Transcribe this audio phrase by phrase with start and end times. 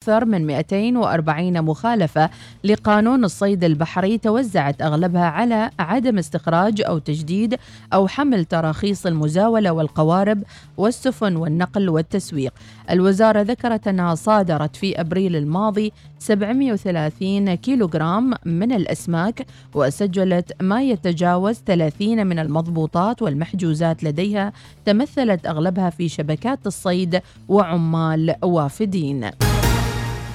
[0.00, 2.30] أكثر من 240 مخالفة
[2.64, 7.56] لقانون الصيد البحري توزعت أغلبها على عدم استخراج أو تجديد
[7.92, 10.42] أو حمل تراخيص المزاولة والقوارب
[10.76, 12.52] والسفن والنقل والتسويق.
[12.90, 22.26] الوزارة ذكرت أنها صادرت في أبريل الماضي 730 كيلوغرام من الأسماك وسجلت ما يتجاوز 30
[22.26, 24.52] من المضبوطات والمحجوزات لديها
[24.84, 29.30] تمثلت أغلبها في شبكات الصيد وعمال وافدين.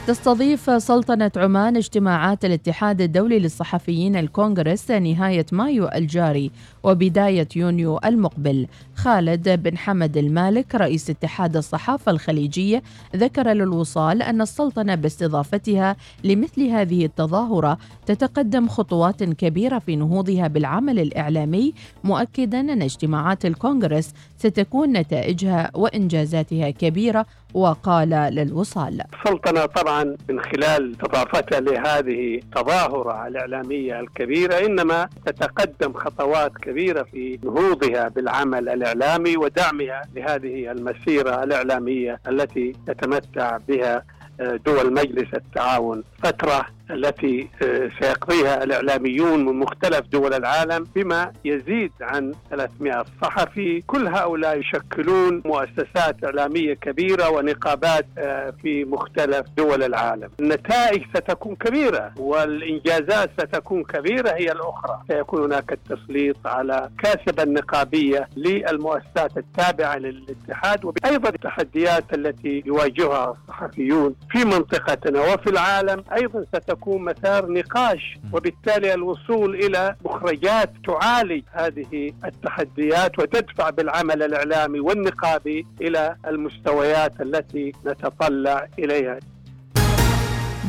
[0.07, 6.51] تستضيف سلطنة عمان اجتماعات الاتحاد الدولي للصحفيين الكونغرس نهاية مايو الجاري.
[6.85, 8.67] وبداية يونيو المقبل.
[8.95, 12.83] خالد بن حمد المالك رئيس اتحاد الصحافة الخليجية
[13.15, 21.73] ذكر للوصال أن السلطنة باستضافتها لمثل هذه التظاهرة تتقدم خطوات كبيرة في نهوضها بالعمل الإعلامي
[22.03, 29.01] مؤكدا أن اجتماعات الكونغرس ستكون نتائجها وإنجازاتها كبيرة وقال للوصال.
[29.13, 38.07] السلطنة طبعا من خلال استضافتها لهذه التظاهرة الإعلامية الكبيرة إنما تتقدم خطوات كبيرة في نهوضها
[38.07, 44.03] بالعمل الإعلامي ودعمها لهذه المسيرة الإعلامية التي تتمتع بها
[44.39, 46.03] دول مجلس التعاون.
[46.23, 53.81] فترة التي آه، سيقضيها الإعلاميون من مختلف دول العالم بما يزيد عن 300 صحفي.
[53.87, 60.29] كل هؤلاء يشكلون مؤسسات إعلامية كبيرة ونقابات آه، في مختلف دول العالم.
[60.39, 65.01] النتائج ستكون كبيرة والإنجازات ستكون كبيرة هي الأخرى.
[65.07, 74.45] سيكون هناك التسليط على كاسب النقابية للمؤسسات التابعة للاتحاد وأيضا التحديات التي يواجهها الصحفيون في
[74.45, 76.03] منطقتنا وفي العالم.
[76.15, 84.79] أيضا ستكون تكون مسار نقاش وبالتالي الوصول إلى مخرجات تعالج هذه التحديات وتدفع بالعمل الإعلامي
[84.79, 89.19] والنقابي إلى المستويات التي نتطلع إليها.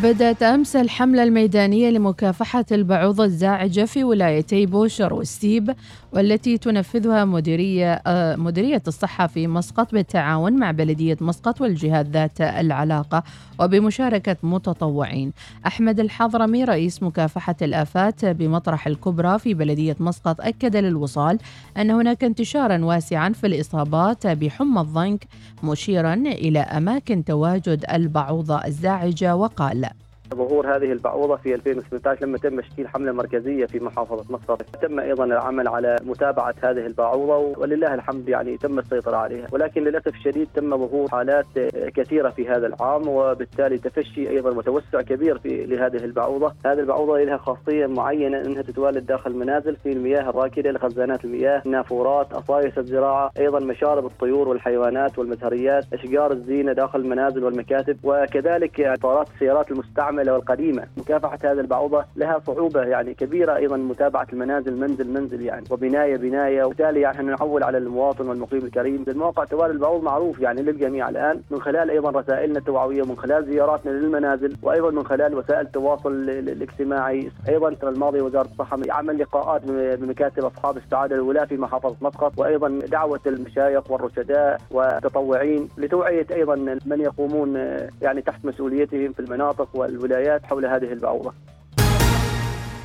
[0.03, 5.75] بدأت أمس الحملة الميدانية لمكافحة البعوض الزاعجة في ولايتي بوشر وستيب
[6.13, 13.23] والتي تنفذها مديرية آه، مديرية الصحة في مسقط بالتعاون مع بلدية مسقط والجهات ذات العلاقة
[13.61, 15.33] وبمشاركة متطوعين.
[15.67, 21.39] أحمد الحضرمي رئيس مكافحة الآفات بمطرح الكبرى في بلدية مسقط أكد للوصال
[21.77, 25.27] أن هناك انتشارا واسعا في الإصابات بحمى الضنك
[25.63, 29.86] مشيرا إلى أماكن تواجد البعوضة الزاعجة وقال
[30.35, 35.25] ظهور هذه البعوضة في 2018 لما تم تشكيل حملة مركزية في محافظة مسقط تم أيضا
[35.25, 39.47] العمل على متابعة هذه البعوضة ولله الحمد يعني تم السيطرة عليها.
[39.53, 41.47] ولكن للأسف الشديد تم ظهور حالات
[41.95, 46.53] كثيرة في هذا العام وبالتالي تفشي أيضا وتوسع كبير في لهذه البعوضة.
[46.67, 52.33] هذه البعوضة لها خاصية معينة أنها تتوالد داخل المنازل في المياه الراكدة لخزانات المياه نافورات
[52.33, 59.71] أصايص الزراعة أيضا مشارب الطيور والحيوانات والمزهريات أشجار الزينة داخل المنازل والمكاتب وكذلك اطارات السيارات
[59.71, 65.43] المستعملة المستعمله والقديمة، مكافحة هذه البعوضة لها صعوبة يعني كبيرة أيضا متابعة المنازل منزل منزل
[65.43, 65.65] يعني.
[65.71, 66.65] وبناية بناية.
[66.65, 71.41] وبالتالي يعني نحول على المواطن والمقيم الكريم، الموقع توالي البعوض معروف يعني للجميع الآن.
[71.51, 77.31] من خلال أيضا رسائلنا التوعوية من خلال زياراتنا للمنازل وأيضا من خلال وسائل التواصل الاجتماعي،
[77.49, 82.69] أيضا السنة الماضيه وزارة الصحة عمل لقاءات بمكاتب أصحاب السعادة الولاة في محافظة مسقط وأيضا
[82.69, 87.57] دعوة المشايخ والرشداء والمتطوعين لتوعية أيضا من يقومون
[88.03, 91.33] يعني تحت مسؤوليتهم في المناطق والولايات الولايات حول هذه البعوضة.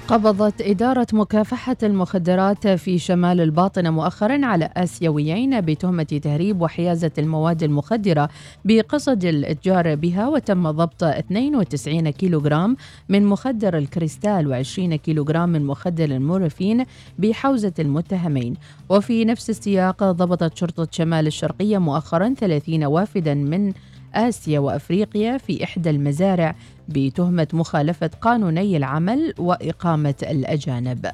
[0.07, 8.29] قبضت إدارة مكافحة المخدرات في شمال الباطنة مؤخرا على آسيويين بتهمة تهريب وحيازة المواد المخدرة
[8.65, 12.77] بقصد الإتجار بها وتم ضبط 92 كيلوغرام
[13.09, 16.85] من مخدر الكريستال و20 كيلوغرام من مخدر المورفين
[17.19, 18.53] بحوزة المتهمين.
[18.89, 23.73] وفي نفس السياق ضبطت شرطة شمال الشرقية مؤخرا 30 وافدا من
[24.13, 26.55] آسيا وأفريقيا في إحدى المزارع
[26.89, 31.11] بتهمة مخالفة قانوني العمل وإقامة الأجانب.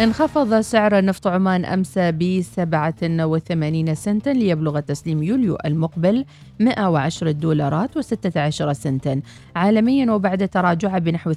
[0.00, 6.24] انخفض سعر نفط عمان أمس ب 87 سنتا ليبلغ تسليم يوليو المقبل
[6.60, 9.20] 110 دولارات و16 سنتا.
[9.56, 11.36] عالميا وبعد تراجع بنحو 2%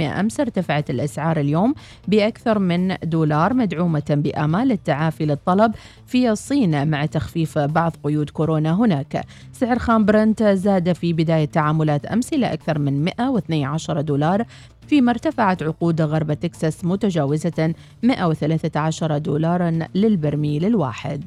[0.00, 1.74] أمس ارتفعت الأسعار اليوم
[2.08, 5.74] بأكثر من دولار مدعومة بآمال التعافي للطلب
[6.06, 9.24] في الصين مع تخفيف بعض قيود كورونا هناك.
[9.52, 14.44] سعر خام برنت زاد في بداية تعاملات أمس إلى أكثر من 112 دولار
[14.86, 21.24] فيما ارتفعت عقود غرب تكساس متجاوزة 113 دولارا للبرميل الواحد.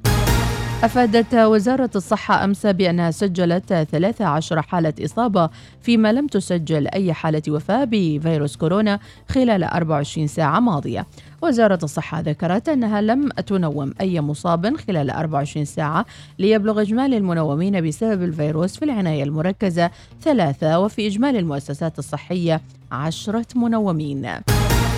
[0.83, 5.49] أفادت وزارة الصحة أمس بأنها سجلت 13 حالة إصابة
[5.81, 11.05] فيما لم تسجل أي حالة وفاة بفيروس كورونا خلال 24 ساعة ماضية.
[11.41, 16.05] وزارة الصحة ذكرت أنها لم تنوم أي مصاب خلال 24 ساعة
[16.39, 19.91] ليبلغ إجمالي المنومين بسبب الفيروس في العناية المركزة
[20.21, 24.25] ثلاثة وفي إجمالي المؤسسات الصحية عشرة منومين.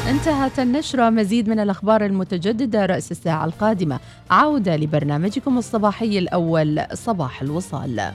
[0.09, 1.09] انتهت النشرة.
[1.09, 3.99] مزيد من الأخبار المتجددة رأس الساعة القادمة.
[4.31, 8.11] عودة لبرنامجكم الصباحي الأول صباح الوصال.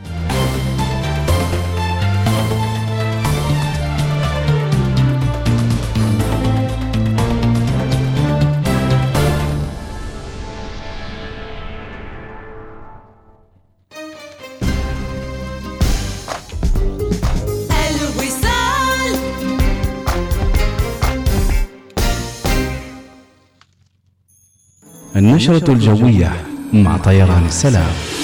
[25.17, 26.33] النشرة الجوية
[26.73, 28.16] مع طيران السلام.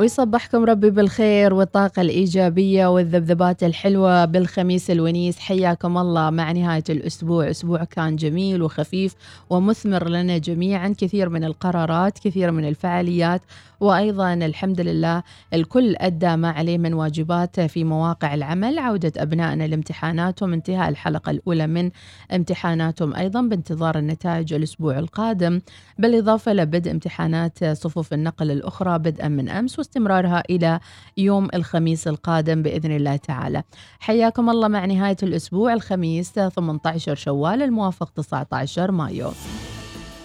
[0.00, 5.38] ويصبحكم ربي بالخير والطاقة الإيجابية والذبذبات الحلوة بالخميس الونيس.
[5.38, 7.50] حياكم الله مع نهاية الأسبوع.
[7.50, 9.14] أسبوع كان جميل وخفيف
[9.50, 10.94] ومثمر لنا جميعا.
[10.98, 13.42] كثير من القرارات كثير من الفعاليات
[13.80, 15.22] وأيضا الحمد لله
[15.54, 18.78] الكل أدى ما عليه من واجبات في مواقع العمل.
[18.78, 21.90] عودة أبنائنا لامتحاناتهم انتهاء الحلقة الأولى من
[22.32, 25.60] امتحاناتهم أيضا بانتظار النتائج الأسبوع القادم.
[25.98, 29.89] بالإضافة لبدء امتحانات صفوف النقل الأخرى بدءا من أمس.
[29.90, 30.80] واستمرارها إلى
[31.16, 33.62] يوم الخميس القادم بإذن الله تعالى.
[34.00, 39.30] حياكم الله مع نهاية الأسبوع الخميس 18 شوال الموافق 19 مايو.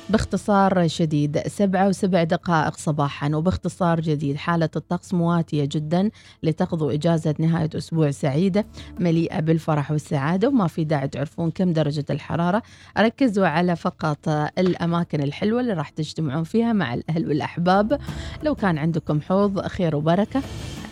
[0.09, 6.09] باختصار شديد سبعة وسبع دقائق صباحا وباختصار جديد حالة الطقس مواتية جدا
[6.43, 8.65] لتقضوا إجازة نهاية أسبوع سعيدة
[8.99, 12.61] مليئة بالفرح والسعادة وما في داعي تعرفون كم درجة الحرارة.
[12.97, 17.99] ركزوا على فقط الأماكن الحلوة اللي راح تجتمعون فيها مع الأهل والأحباب.
[18.43, 20.41] لو كان عندكم حوض خير وبركة.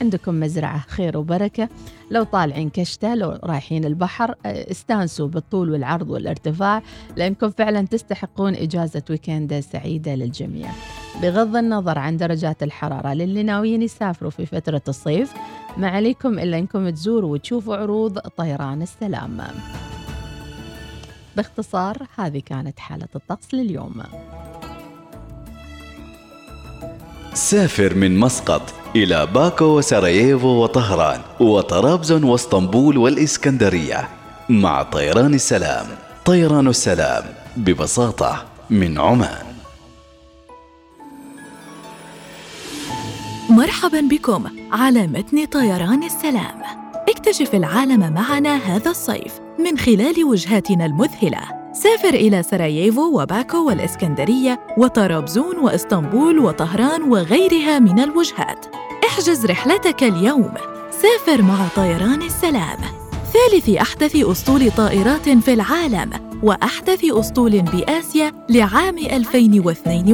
[0.02, 1.70] عندكم مزرعة خير وبركة.
[2.12, 6.82] لو طالعين كشتة لو رايحين البحر استانسوا بالطول والعرض والارتفاع
[7.18, 10.70] لأنكم فعلا تستحقون إجازة ويكند سعيدة للجميع.
[11.22, 15.34] بغض النظر عن درجات الحرارة للي ناويين يسافروا في فترة الصيف
[15.78, 19.42] ما عليكم إلا أنكم تزوروا وتشوفوا عروض طيران السلام.
[21.38, 24.04] باختصار هذه كانت حالة الطقس لليوم.
[27.34, 28.62] سافر من مسقط
[28.96, 34.10] إلى باكو وسراييفو وطهران وطرابزون واسطنبول والإسكندرية.
[34.50, 35.86] مع طيران السلام.
[36.26, 37.24] طيران السلام
[37.58, 39.46] ببساطة من عمان.
[43.50, 46.62] مرحبا بكم على متن طيران السلام.
[47.10, 51.63] اكتشف العالم معنا هذا الصيف من خلال وجهاتنا المذهلة.
[51.74, 58.66] سافر إلى سراييفو وباكو والإسكندرية وطرابزون وإسطنبول وطهران وغيرها من الوجهات.
[59.06, 60.54] احجز رحلتك اليوم.
[60.92, 62.78] سافر مع طيران السلام.
[63.34, 66.10] ثالث أحدث أسطول طائرات في العالم
[66.44, 70.14] وأحدث أسطول بآسيا لعام 2022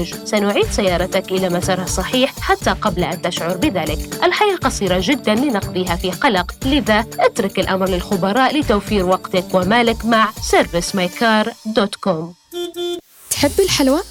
[0.01, 0.25] الخارج.
[0.25, 4.23] سنعيد سيارتك إلى مسارها الصحيح حتى قبل أن تشعر بذلك.
[4.23, 6.51] الحياة قصيرة جدا لنقضيها في قلق.
[6.65, 12.33] لذا اترك الأمر للخبراء لتوفير وقتك ومالك مع servicemycar.com
[13.29, 14.01] تحب الحلوى؟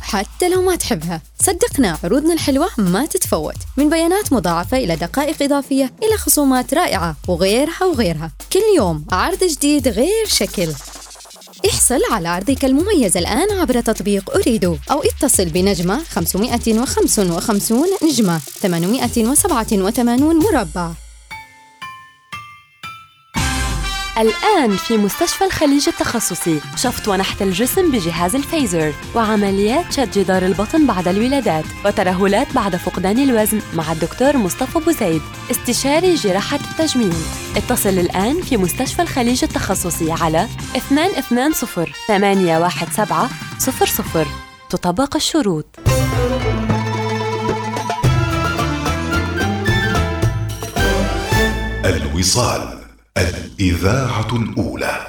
[0.00, 1.22] حتى لو ما تحبها.
[1.40, 3.54] صدقنا عروضنا الحلوة ما تتفوت.
[3.76, 8.30] من بيانات مضاعفة إلى دقائق إضافية إلى خصومات رائعة وغيرها وغيرها.
[8.52, 10.68] كل يوم عرض جديد غير شكل.
[11.68, 20.92] احصل على عرضك المميز الآن عبر تطبيق أريدو أو اتصل بنجمة 555 نجمة 887 مربع.
[24.20, 26.60] الآن في مستشفى الخليج التخصصي.
[26.76, 33.60] شفط ونحت الجسم بجهاز الفيزر وعمليات شد جدار البطن بعد الولادات وترهلات بعد فقدان الوزن
[33.74, 37.14] مع الدكتور مصطفى بوزيد استشاري جراحة التجميل.
[37.56, 40.48] اتصل الآن في مستشفى الخليج التخصصي على
[40.90, 44.26] 220 817 00
[44.70, 45.66] تطبق الشروط.
[51.84, 52.79] الوصال.
[53.20, 55.06] الإذاعة الأولى.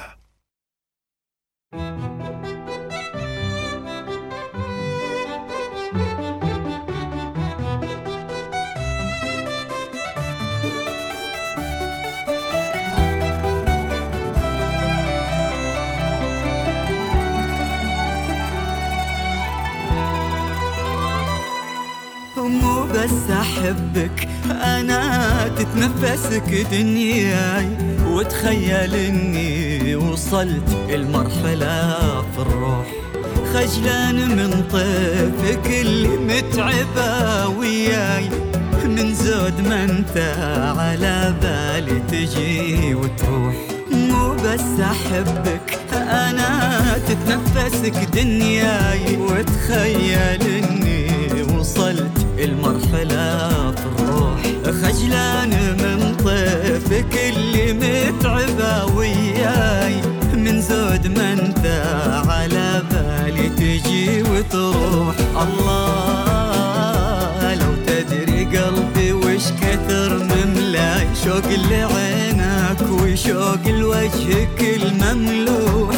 [22.92, 24.28] بس أحبك.
[26.02, 27.68] تتنفسك دنياي
[28.06, 31.98] وتخيل اني وصلت المرحلة
[32.32, 32.86] في الروح.
[33.54, 38.30] خجلان من طيفك اللي متعبة وياي.
[38.84, 40.16] من زود ما انت
[40.78, 43.54] على بالي تجي وتروح.
[43.90, 49.16] مو بس أحبك أنا تتنفسك دنياي.
[49.16, 50.71] وتخيل اني
[52.44, 55.50] المرحلة الروح خجلان
[55.82, 59.94] من طيفك اللي متعبة وياي.
[60.34, 61.66] من زود ما انت
[62.28, 65.14] على بالي تجي وتروح.
[65.42, 66.34] الله
[67.54, 75.96] لو تدري قلبي وش كثر مملاي شوق لعينك وشوق لوجهك المملوح.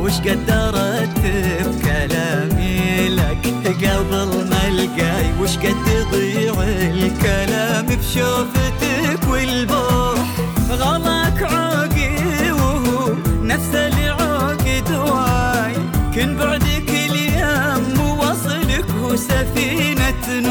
[0.00, 1.18] وش قدرت
[1.66, 10.26] بكلامي؟ لك قبل ما ألقاي وش قد تضيع الكلام بشوفتك والبوح؟
[10.70, 15.74] غلاك عوقي وهو نفس اللي عوقد واي.
[16.14, 20.50] كن بعدك اليوم ووصلك هو سفينة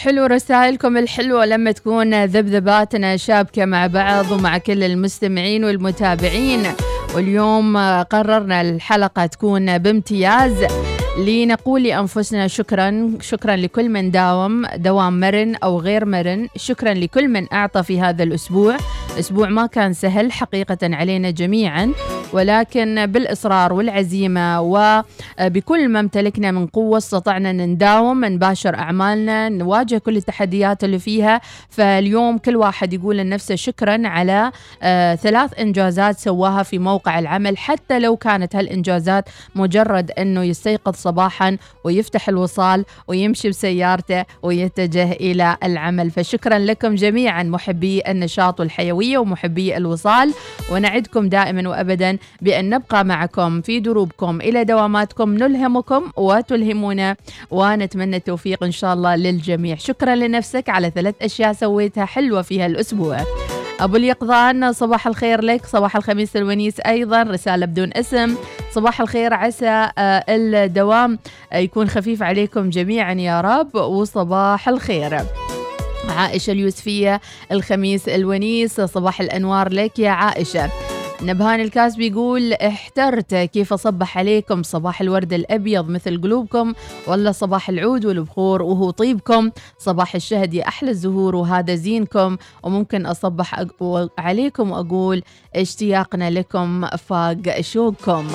[0.00, 6.62] حلوكم حلو رسائلكم الحلوة لما تكون ذبذباتنا شابكة مع بعض ومع كل المستمعين والمتابعين.
[7.14, 10.52] واليوم قررنا الحلقة تكون بامتياز
[11.18, 16.48] لنقول لأنفسنا شكرا شكرا لكل من داوم دوام مرن أو غير مرن.
[16.56, 18.76] شكرا لكل من أعطى في هذا الأسبوع.
[19.18, 21.92] أسبوع ما كان سهل حقيقة علينا جميعا.
[22.32, 30.84] ولكن بالإصرار والعزيمة وبكل ما امتلكنا من قوة استطعنا نداوم نباشر أعمالنا نواجه كل التحديات
[30.84, 31.40] اللي فيها.
[31.70, 37.98] فاليوم كل واحد يقول لنفسه شكرا على آه ثلاث إنجازات سواها في موقع العمل حتى
[37.98, 46.10] لو كانت هالإنجازات مجرد أنه يستيقظ صباحا ويفتح الوصال ويمشي بسيارته ويتجه إلى العمل.
[46.10, 50.34] فشكرا لكم جميعا محبي النشاط والحيوية ومحبي الوصال.
[50.72, 54.40] ونعدكم دائما وأبدا بأن نبقى معكم في دروبكم.
[54.40, 55.34] إلى دواماتكم.
[55.34, 57.16] نلهمكم وتلهمونا.
[57.50, 59.76] ونتمنى التوفيق إن شاء الله للجميع.
[59.76, 63.20] شكرا لنفسك على ثلاث أشياء سويتها حلوة في هالأسبوع
[63.80, 65.66] أبو اليقظان صباح الخير لك.
[65.66, 67.22] صباح الخميس الونيس أيضا.
[67.22, 68.34] رسالة بدون اسم.
[68.72, 71.18] صباح الخير عسى آه، الدوام.
[71.54, 73.74] يكون خفيف عليكم جميعا يا رب.
[73.74, 75.20] وصباح الخير.
[76.16, 77.20] عائشة اليوسفية
[77.52, 78.80] الخميس الونيس.
[78.80, 80.70] صباح الأنوار لك يا عائشة.
[81.22, 86.72] نبهان الكاس بيقول احترت كيف أصبح عليكم صباح الورد الأبيض مثل قلوبكم
[87.06, 93.64] ولا صباح العود والبخور وهو طيبكم صباح الشهد يا أحلى الزهور وهذا زينكم وممكن أصبح
[94.18, 95.22] عليكم وأقول
[95.56, 98.28] اشتياقنا لكم فاق شوقكم.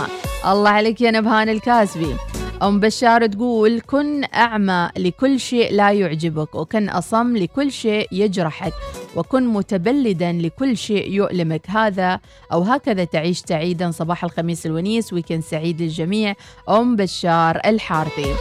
[0.48, 2.16] الله عليك يا نبهان الكاسبي.
[2.64, 8.74] أم بشار تقول كن أعمى لكل شيء لا يعجبك وكن أصم لكل شيء يجرحك.
[9.16, 11.70] وكن متبلدا لكل شيء يؤلمك.
[11.70, 12.20] هذا
[12.52, 16.34] أو هكذا تعيش سعيدا صباح الخميس الونيس ويكند سعيد للجميع.
[16.70, 18.34] أم بشار الحارثي.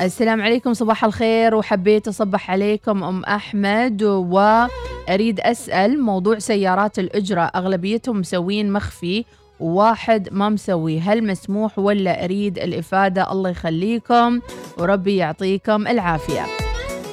[0.00, 1.54] السلام عليكم صباح الخير.
[1.54, 7.40] وحبيت أصبح عليكم أم أحمد وأريد أسأل موضوع سيارات الأجرة.
[7.40, 9.24] أغلبيتهم مسوين مخفي
[9.60, 11.00] وواحد ما مسوي.
[11.00, 14.40] هل مسموح ولا أريد الإفادة؟ الله يخليكم
[14.78, 16.59] وربي يعطيكم العافية.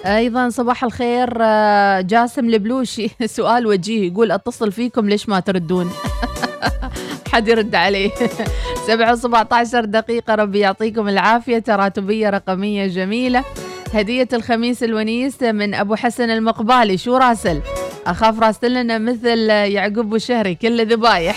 [0.07, 3.09] أيضا صباح الخير آه، جاسم البلوشي.
[3.37, 5.91] سؤال وجيه يقول أتصل فيكم ليش ما تردون؟
[7.33, 8.11] حد يرد عليه.
[8.87, 11.59] سبعة وسبعة عشر دقيقة ربي يعطيكم العافية.
[11.59, 13.43] تراتبية رقمية جميلة.
[13.93, 16.97] هدية الخميس الونيس من أبو حسن المقبالي.
[16.97, 17.61] شو راسل؟
[18.07, 21.35] أخاف راسل لنا مثل يعقوب وشهري كل ذبايح.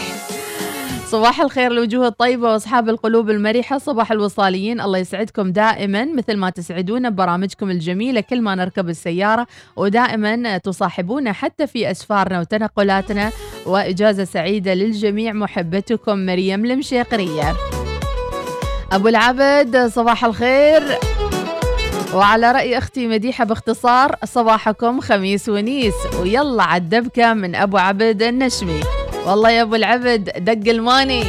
[1.11, 4.81] صباح الخير الوجوه الطيبة وأصحاب القلوب المرحة صباح الوصاليين.
[4.81, 9.47] الله يسعدكم دائما مثل ما تسعدونا ببرامجكم الجميلة كل ما نركب السيارة
[9.77, 13.31] ودائما تصاحبونا حتى في أسفارنا وتنقلاتنا.
[13.67, 15.33] وإجازة سعيدة للجميع.
[15.33, 17.55] محبتكم مريم المشيقرية.
[18.93, 20.83] أبو العبد صباح الخير.
[22.15, 25.95] وعلى رأي أختي مديحة باختصار صباحكم خميس ونيس.
[26.21, 28.81] ويلا عالدبكة من أبو عبد النشمي.
[29.27, 31.25] والله يا أبو العبد دق الماني.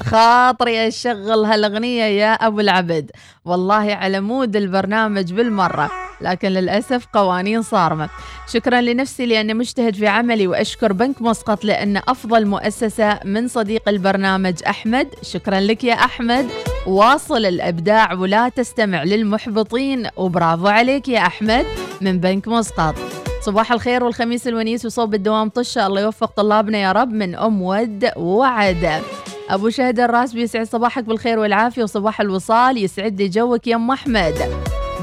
[0.00, 3.10] خاطري أشغل هالأغنية يا أبو العبد.
[3.44, 8.08] والله على مود البرنامج بالمرة لكن للأسف قوانين صارمة.
[8.52, 14.54] شكرا لنفسي لأني مجتهد في عملي وأشكر بنك مسقط لأنه أفضل مؤسسة من صديق البرنامج
[14.68, 15.08] أحمد.
[15.22, 16.46] شكرا لك يا أحمد.
[16.86, 21.66] واصل الإبداع ولا تستمع للمحبطين وبرافو عليك يا أحمد
[22.00, 23.15] من بنك مسقط.
[23.46, 28.10] صباح الخير والخميس الونيس وصوب الدوام طشة الله يوفق طلابنا يا رب من أم ود
[28.16, 29.02] ووعد
[29.50, 34.34] أبو شهد الراس بيسعد صباحك بالخير والعافية وصباح الوصال يسعد لي جوك يا أم أحمد.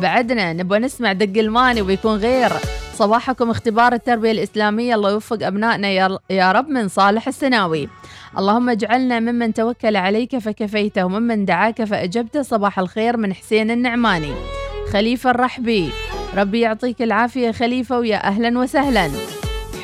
[0.02, 2.52] بعدنا نبغى نسمع دق الماني ويكون غير.
[2.94, 7.90] صباحكم اختبار التربية الإسلامية الله يوفق أبنائنا يا رب من صالح السناوي.
[8.38, 12.42] اللهم اجعلنا ممن توكل عليك فكفيته وممن دعاك فأجبته.
[12.42, 14.34] صباح الخير من حسين النعماني.
[14.92, 15.90] خليفة الرحبي.
[16.38, 19.12] ربي يعطيك العافية خليفة ويا أهلا وسهلا.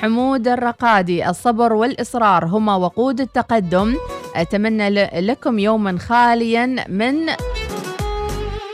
[0.02, 3.96] حمود الرقادي الصبر والإصرار هما وقود التقدم.
[4.36, 4.90] أتمنى
[5.22, 7.30] لكم يوما خاليا من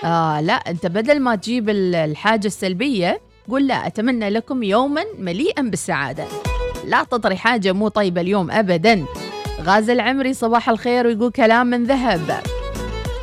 [0.04, 5.62] آه لا أنت بدل ما تجيب ال- الحاجة السلبية قول لا أتمنى لكم يوما مليئا
[5.62, 6.24] بالسعادة.
[6.88, 9.06] لا تطري حاجة مو طيبة اليوم أبدا.
[9.62, 12.42] غازي العمري صباح الخير ويقول كلام من ذهب.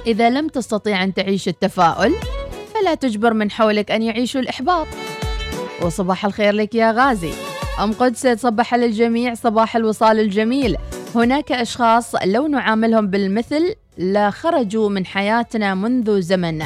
[0.06, 2.14] إذا لم تستطيع أن تعيش التفاؤل
[2.82, 4.86] فلا تجبر من حولك أن يعيشوا الإحباط.
[5.82, 7.32] وصباح الخير لك يا غازي.
[7.82, 10.76] أم قدسة تصبح على الجميع صباح الوصال الجميل.
[11.14, 16.62] هناك أشخاص لو نعاملهم بالمثل لخرجوا من حياتنا منذ زمن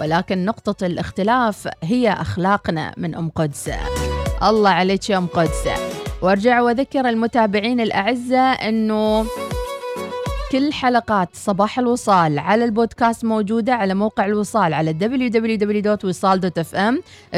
[0.00, 3.76] ولكن نقطة الاختلاف هي أخلاقنا من أم قدسة
[4.42, 5.74] الله عليك يا أم قدسة
[6.22, 9.26] وارجع واذكر المتابعين الأعزاء أنه
[10.52, 16.94] كل حلقات صباح الوصال على البودكاست موجودة على موقع الوصال على www.wisal.fm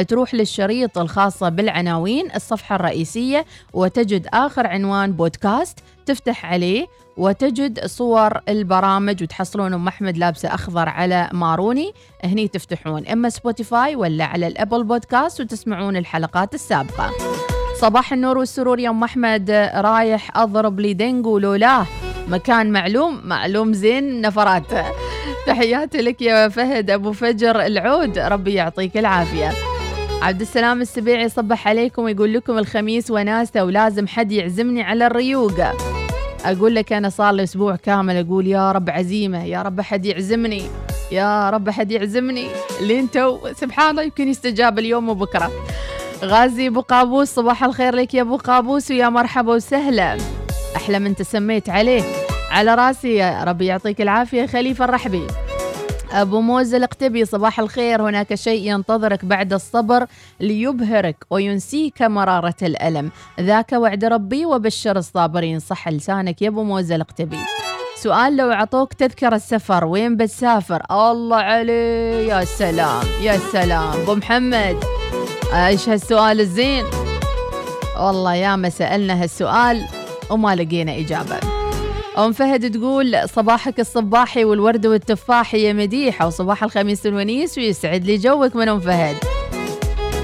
[0.07, 6.85] تروح للشريط الخاصة بالعناوين الصفحة الرئيسية وتجد آخر عنوان بودكاست تفتح عليه
[7.17, 11.93] وتجد صور البرامج وتحصلون أم أحمد لابسة أخضر على ماروني.
[12.23, 13.07] هني تفتحون.
[13.07, 17.11] أما سبوتيفاي ولا على الأبل بودكاست وتسمعون الحلقات السابقة.
[17.81, 19.51] صباح النور والسرور يا أم أحمد.
[19.75, 21.85] رايح أضرب لي دنجو لولاه.
[22.29, 24.85] مكان معلوم معلوم زين نفرات.
[25.47, 28.19] تحياتي لك يا فهد أبو فجر العود.
[28.19, 29.51] ربي يعطيك العافية.
[30.21, 35.59] عبد السلام السبيعي صبح عليكم ويقول لكم الخميس وناسه ولازم حد يعزمني على الريوق.
[36.45, 40.63] أقول لك أنا صار لي أسبوع كامل أقول يا رب عزيمة يا رب أحد يعزمني
[41.11, 42.47] يا رب أحد يعزمني.
[42.81, 45.51] لين تو سبحان الله يمكن يستجاب اليوم وبكرة.
[46.23, 50.17] غازي أبو قابوس صباح الخير لك يا أبو قابوس ويا مرحبا وسهلا.
[50.75, 52.03] أحلى من تسميت عليه.
[52.51, 55.27] على راسي يا ربي يعطيك العافية خليفة الرحبي.
[56.11, 58.01] أبو موز القتبي صباح الخير.
[58.01, 60.05] هناك شيء ينتظرك بعد الصبر
[60.39, 63.11] ليبهرك وينسيك مرارة الألم.
[63.39, 65.59] ذاك وعد ربي وبشر الصابرين.
[65.59, 67.39] صح لسانك يا أبو موز القتبي
[67.95, 74.01] سؤال لو عطوك تذكرة السفر وين بتسافر؟ الله عليه يا سلام يا سلام.
[74.01, 74.77] أبو محمد
[75.53, 76.85] إيش هالسؤال الزين؟
[77.99, 79.98] والله يا ما سألنا هالسؤال.
[80.29, 81.39] وما لقينا إجابة.
[82.17, 88.55] أم فهد تقول صباحك الصباحي والورد والتفاحي يا مديحة وصباح الخميس الونيس ويسعد لي جوك
[88.55, 89.15] من أم فهد.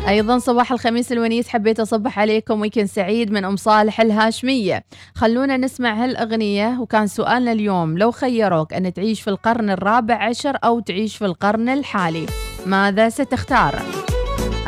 [0.07, 4.83] أيضا صباح الخميس الونيس حبيت أصبح عليكم ويكن سعيد من أم صالح الهاشمية.
[5.15, 10.79] خلونا نسمع هالأغنية وكان سؤالنا اليوم لو خيروك أن تعيش في القرن الرابع عشر أو
[10.79, 12.25] تعيش في القرن الحالي
[12.65, 14.04] ماذا ستختار؟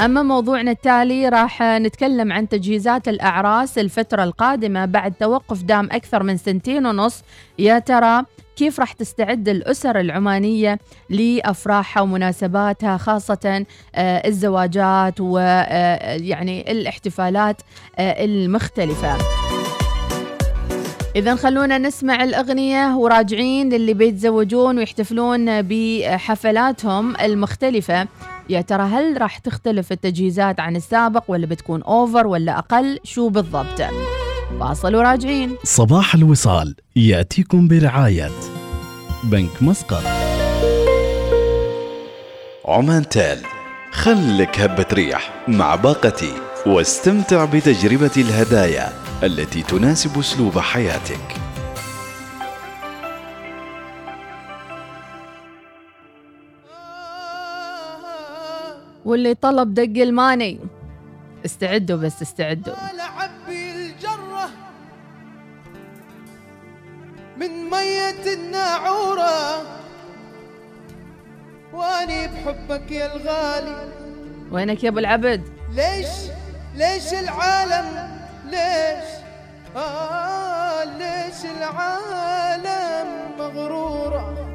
[0.06, 6.38] أما موضوعنا التالي راح نتكلم عن تجهيزات الأعراس الفترة القادمة بعد توقف دام أكثر من
[6.38, 7.24] سنتين ونص.
[7.60, 8.24] يا ترى
[8.56, 10.80] كيف راح تستعد الأسر العمانية
[11.10, 17.62] لأفراحها ومناسباتها خاصة آه، الزواجات ويعني الاحتفالات
[18.00, 19.18] آه، المختلفة؟
[21.16, 28.08] إذا خلونا نسمع الأغنية وراجعين للي بيتزوجون ويحتفلون بحفلاتهم المختلفة.
[28.50, 33.82] يا ترى هل راح تختلف التجهيزات عن السابق ولا بتكون أوفر ولا أقل؟ شو بالضبط؟
[34.60, 35.56] فاصل وراجعين.
[35.64, 38.32] صباح الوصال يأتيكم برعاية
[39.24, 40.04] بنك مسقط.
[42.66, 43.40] عمان تال
[43.92, 46.34] خلك هبة ريح مع باقتي
[46.66, 48.90] واستمتع بتجربة الهدايا
[49.24, 51.47] التي تناسب أسلوب حياتك.
[59.08, 60.60] واللي طلب دق الماني.
[61.46, 62.74] استعدوا بس استعدوا.
[63.50, 64.50] الجرة
[67.38, 69.62] من مية الناعورة.
[71.74, 73.91] وأني بحبك يا الغالي.
[74.52, 75.41] وينك يا أبو العبد؟
[75.74, 76.08] ليش؟
[76.76, 78.10] ليش العالم؟
[78.46, 79.10] ليش؟
[79.76, 83.08] آه ليش العالم
[83.39, 84.47] مغرورة؟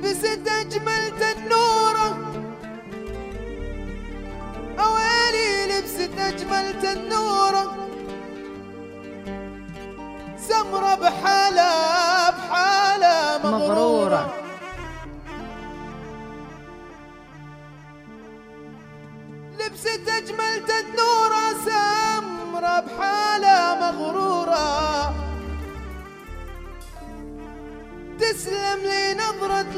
[0.00, 2.08] لبست أجمل تنورة
[4.78, 7.88] أويلي لبست أجمل تنورة
[10.48, 11.69] سمرة بحالة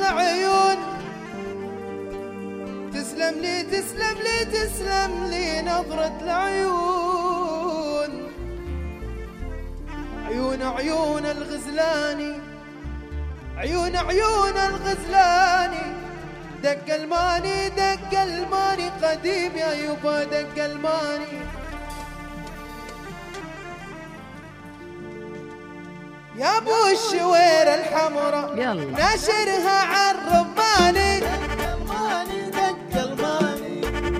[0.04, 0.76] العيون.
[2.94, 8.12] تسلم لي تسلم لي تسلم لي نظرة العيون.
[10.26, 12.34] عيون عيون الغزلاني
[13.56, 15.86] عيون عيون الغزلاني.
[16.62, 21.61] دق الماني دق الماني قديم يا يبا دق الماني.
[26.42, 28.54] يا أبو الشوير الحمراء
[28.98, 31.26] ناشرها عالرماني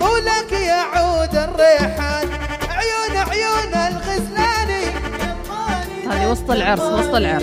[0.01, 2.29] طولك يا عود الريحان
[2.71, 4.85] عيون عيون الغزلاني
[6.11, 7.43] هذه وسط العرس وسط العرس.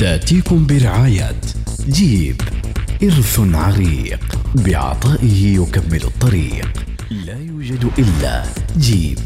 [0.00, 1.40] تأتيكم برعاية
[1.88, 2.40] جيب
[3.02, 4.20] إرث عريق
[4.54, 6.68] بعطائه يكمل الطريق.
[7.26, 8.42] لا يوجد إلا
[8.78, 9.18] جيب.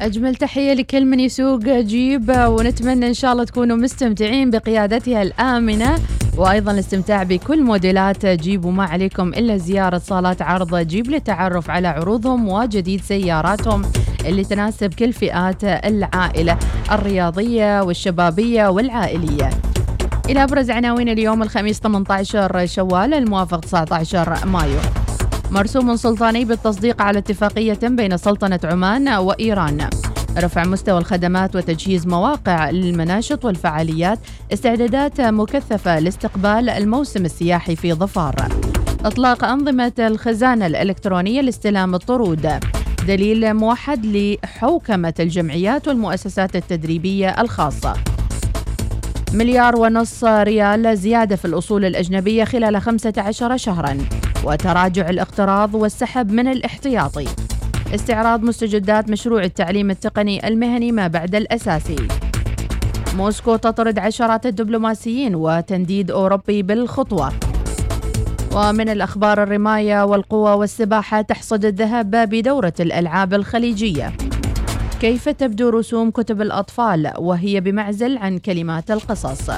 [0.00, 5.98] أجمل تحية لكل من يسوق جيب ونتمنى إن شاء الله تكونوا مستمتعين بقيادتها الآمنة
[6.36, 12.48] وأيضا الاستمتاع بكل موديلات جيب وما عليكم إلا زيارة صالات عرض جيب للتعرف على عروضهم
[12.48, 13.82] وجديد سياراتهم.
[14.26, 16.58] اللي تناسب كل فئات العائلة
[16.92, 19.50] الرياضية والشبابية والعائلية.
[20.28, 24.78] إلى أبرز عناوين اليوم الخميس 18 شوال الموافق 19 مايو.
[25.50, 29.88] مرسوم سلطاني بالتصديق على اتفاقية بين سلطنة عمان وإيران.
[30.38, 34.18] رفع مستوى الخدمات وتجهيز مواقع للمناشط والفعاليات.
[34.52, 38.34] استعدادات مكثفة لاستقبال الموسم السياحي في ظفار.
[39.04, 42.50] إطلاق أنظمة الخزانة الإلكترونية لاستلام الطرود.
[43.08, 47.94] دليل موحد لحوكمة الجمعيات والمؤسسات التدريبية الخاصة.
[49.32, 53.98] مليار ونص ريال زيادة في الأصول الأجنبية خلال 15 شهرا
[54.44, 57.26] وتراجع الاقتراض والسحب من الاحتياطي.
[57.94, 62.08] استعراض مستجدات مشروع التعليم التقني المهني ما بعد الأساسي.
[63.16, 67.32] موسكو تطرد عشرات الدبلوماسيين وتنديد أوروبي بالخطوة.
[68.54, 74.12] ومن الأخبار الرماية والقوى والسباحة تحصد الذهب بدورة الألعاب الخليجية.
[75.00, 79.50] كيف تبدو رسوم كتب الأطفال وهي بمعزل عن كلمات القصص؟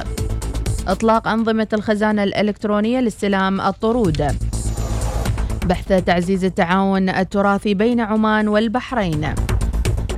[0.89, 4.37] إطلاق أنظمة الخزانة الإلكترونية لاستلام الطرود.
[5.67, 9.35] بحث تعزيز التعاون التراثي بين عمان والبحرين.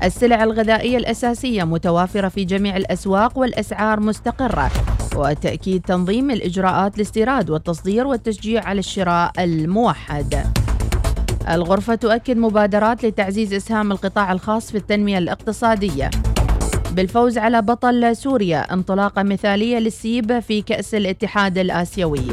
[0.03, 4.71] السلع الغذائية الأساسية متوافرة في جميع الأسواق والأسعار مستقرة.
[5.19, 10.45] وتأكيد تنظيم الإجراءات الاستيراد والتصدير والتشجيع على الشراء الموحد.
[11.49, 16.11] الغرفة تؤكد مبادرات لتعزيز إسهام القطاع الخاص في التنمية الاقتصادية.
[16.93, 22.27] بالفوز على بطل سوريا انطلاقة مثالية للسيب في كأس الاتحاد الآسيوي.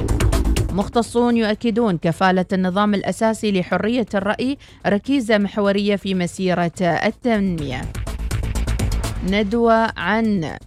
[0.71, 7.81] مختصون يؤكدون كفالة النظام الأساسي لحرية الرأي ركيزة محورية في مسيرة التنمية.
[9.29, 10.57] ندوة عن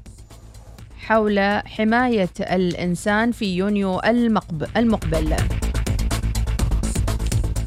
[1.09, 4.01] حول حماية الإنسان في يونيو
[4.77, 5.37] المقبل.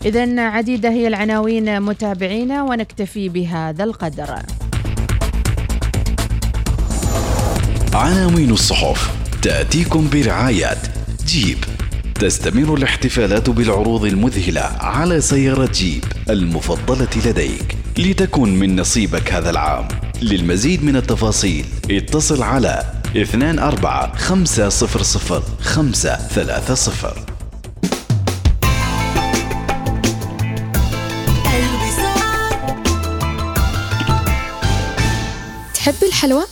[0.06, 4.36] إذا عديدة هي العناوين متابعينا ونكتفي بهذا القدر.
[7.94, 10.78] عناوين الصحف تأتيكم برعاية
[11.26, 11.58] جيب.
[12.16, 17.78] تستمر الاحتفالات بالعروض المذهلة على سيارة جيب المفضلة لديك.
[17.98, 19.88] لتكن من نصيبك هذا العام.
[20.22, 24.70] للمزيد من التفاصيل اتصل على 24 500
[25.62, 27.26] 530
[35.74, 36.44] تحب الحلوى؟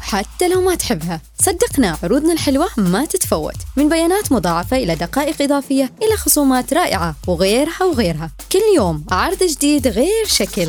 [0.00, 3.54] حتى لو ما تحبها صدقنا عروضنا الحلوة ما تتفوت.
[3.76, 8.30] من بيانات مضاعفة إلى دقائق إضافية إلى خصومات رائعة وغيرها وغيرها.
[8.52, 10.68] كل يوم عرض جديد غير شكل.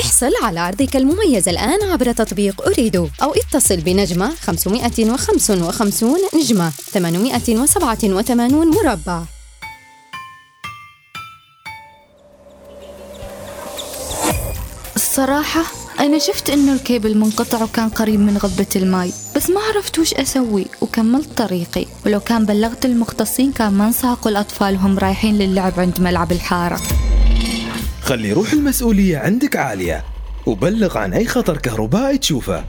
[0.00, 9.22] احصل على عرضك المميز الآن عبر تطبيق أريدو أو اتصل بنجمة 555 نجمة 887 مربع.
[14.96, 15.62] الصراحة
[16.00, 20.66] أنا شفت إنه الكيبل منقطع وكان قريب من قبة الماي بس ما عرفت وش أسوي
[20.80, 21.86] وكملت طريقي.
[22.06, 26.80] ولو كان بلغت المختصين كان ما انساقوا الأطفال وهم رايحين للعب عند ملعب الحارة.
[28.02, 30.04] خلي روح المسؤولية عندك عالية
[30.46, 32.64] وبلغ عن أي خطر كهربائي تشوفه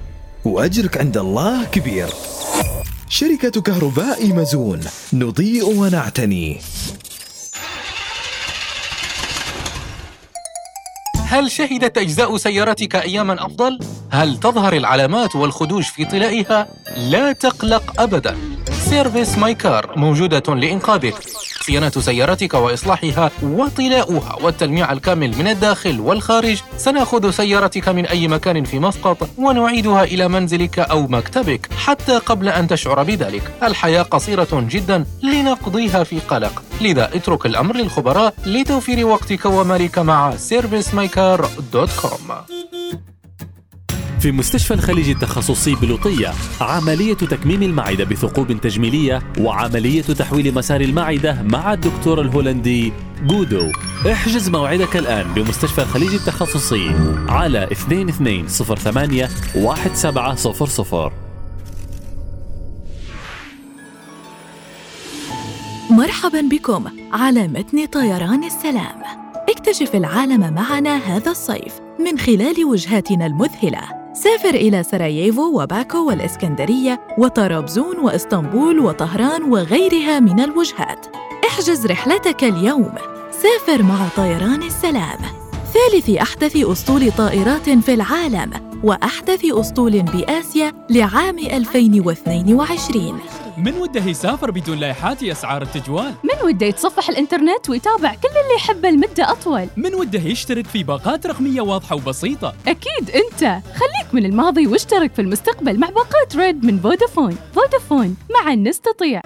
[0.45, 2.07] وأجرك عند الله كبير
[3.09, 4.79] شركة كهرباء مزون
[5.13, 6.61] نضيء ونعتني
[11.25, 13.79] هل شهدت أجزاء سيارتك أياماً أفضل؟
[14.11, 18.37] هل تظهر العلامات والخدوش في طلائها؟ لا تقلق أبداً
[18.89, 21.15] Service My Car موجودة لإنقاذك
[21.69, 26.61] صيانة سيارتك وإصلاحها وطلاؤها والتلميع الكامل من الداخل والخارج.
[26.77, 32.67] سنأخذ سيارتك من أي مكان في مسقط ونعيدها إلى منزلك أو مكتبك حتى قبل أن
[32.67, 33.51] تشعر بذلك.
[33.63, 36.63] الحياة قصيرة جدا لنقضيها في قلق.
[36.81, 40.35] لذا اترك الأمر للخبراء لتوفير وقتك ومالك مع
[42.01, 42.31] كوم
[44.19, 51.73] في مستشفى الخليج التخصصي بلوطية عملية تكميم المعدة بثقوب تجميلية وعملية تحويل مسار المعدة مع
[51.73, 53.71] الدكتور الهولندي جودو.
[54.11, 56.89] احجز موعدك الآن بمستشفى الخليج التخصصي
[57.27, 61.11] على 2208 1700
[65.89, 69.01] مرحبا بكم على متن طيران السلام.
[69.49, 73.98] اكتشف العالم معنا هذا الصيف من خلال وجهاتنا المذهلة.
[74.23, 81.05] سافر إلى سراييفو وباكو والإسكندرية وطرابزون وإسطنبول وطهران وغيرها من الوجهات.
[81.47, 82.91] احجز رحلتك اليوم.
[83.31, 85.19] سافر مع طيران السلام.
[85.73, 88.51] ثالث أحدث أسطول طائرات في العالم
[88.83, 93.19] وأحدث أسطول بآسيا لعام 2022
[93.59, 98.89] من وده يسافر بدون لايحات أسعار التجوال؟ من وده يتصفح الإنترنت ويتابع كل اللي يحبه
[98.89, 103.39] لمدة أطول؟ من وده يشترك في باقات رقمية واضحة وبسيطة؟ أكيد أنت.
[103.75, 107.37] خليك من الماضي واشترك في المستقبل مع باقات ريد من فودافون.
[107.55, 109.21] فودافون معا نستطيع.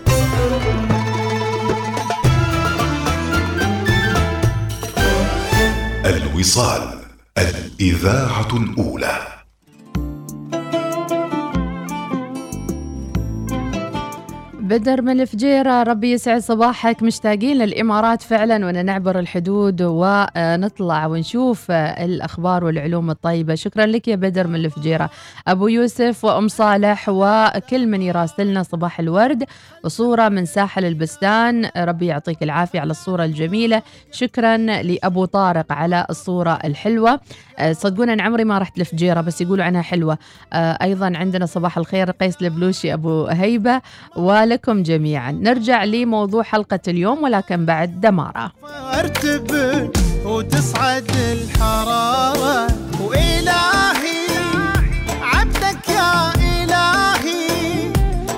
[6.05, 6.99] الوصال
[7.37, 9.32] الإذاعة الأولى.
[14.63, 15.83] بدر من الفجيرة.
[15.83, 17.03] ربي يسعد صباحك.
[17.03, 23.55] مشتاقين للإمارات فعلا وأن نعبر الحدود ونطلع ونشوف الأخبار والعلوم الطيبة.
[23.55, 25.09] شكرا لك يا بدر من الفجيرة.
[25.47, 29.43] أبو يوسف وأم صالح وكل من يراسلنا صباح الورد
[29.83, 31.69] وصورة من ساحل البستان.
[31.77, 33.81] ربي يعطيك العافية على الصورة الجميلة.
[34.11, 37.19] شكرا لأبو طارق على الصورة الحلوة.
[37.71, 40.17] صدقونا أن عمري ما رحت لفجيرة بس يقولوا عنها حلوة.
[40.53, 43.81] أيضا عندنا صباح الخير قيس البلوشي أبو هيبة
[44.53, 45.31] ولكم جميعا.
[45.31, 48.51] نرجع لموضوع حلقة اليوم ولكن بعد دمارة.
[50.25, 52.67] وتصعد الحرارة
[53.01, 54.27] وإلهي
[55.21, 57.47] عبدك يا إلهي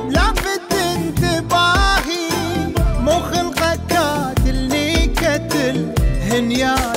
[0.09, 2.29] لافت انتباهي
[3.03, 5.77] مو خلقك كاتلني كتل
[6.31, 6.94] هنيان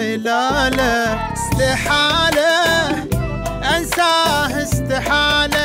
[0.00, 2.54] خلاله استحاله
[3.76, 5.59] انساه استحاله.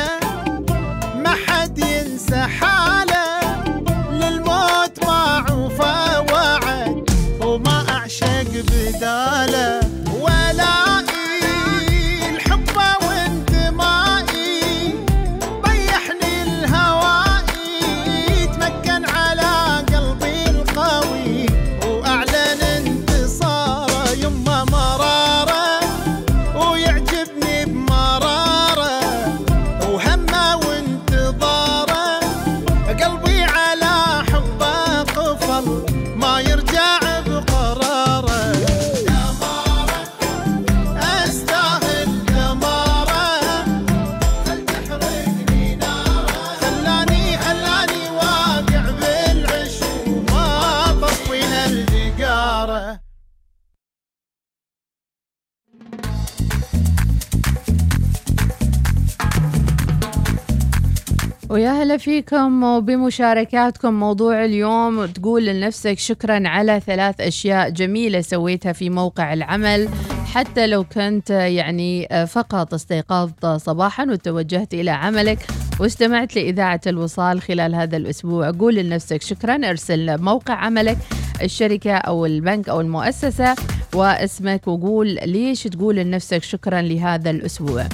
[61.96, 65.06] فيكم وبمشاركاتكم موضوع اليوم.
[65.06, 69.88] تقول لنفسك شكرا على ثلاث أشياء جميلة سويتها في موقع العمل
[70.32, 75.38] حتى لو كنت يعني فقط استيقظت صباحا وتوجهت إلى عملك
[75.80, 78.50] واستمعت لإذاعة الوصال خلال هذا الأسبوع.
[78.50, 80.98] قول لنفسك شكرا أرسل موقع عملك
[81.42, 83.54] الشركة أو البنك أو المؤسسة
[83.94, 87.84] واسمك وقول ليش تقول لنفسك شكرا لهذا الأسبوع.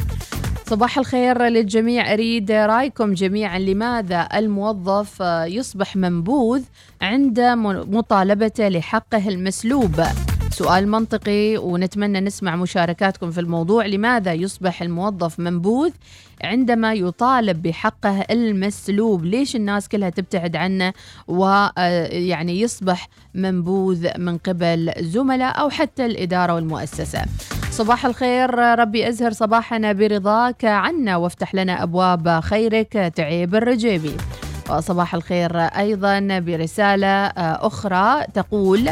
[0.72, 2.12] صباح الخير للجميع.
[2.12, 6.62] أريد رأيكم جميعا لماذا الموظف يصبح منبوذ
[7.02, 7.40] عند
[7.90, 10.02] مطالبته لحقه المسلوب.
[10.50, 13.86] سؤال منطقي ونتمنى نسمع مشاركاتكم في الموضوع.
[13.86, 15.90] لماذا يصبح الموظف منبوذ
[16.44, 20.92] عندما يطالب بحقه المسلوب؟ ليش الناس كلها تبتعد عنه
[21.28, 27.24] ويعني يصبح منبوذ من قبل زملاء أو حتى الإدارة والمؤسسة؟
[27.72, 34.16] صباح الخير ربي أزهر صباحنا برضاك عنا وافتح لنا أبواب خيرك تعيب الرجيبي
[34.70, 38.90] وصباح الخير أيضا برسالة أخرى تقول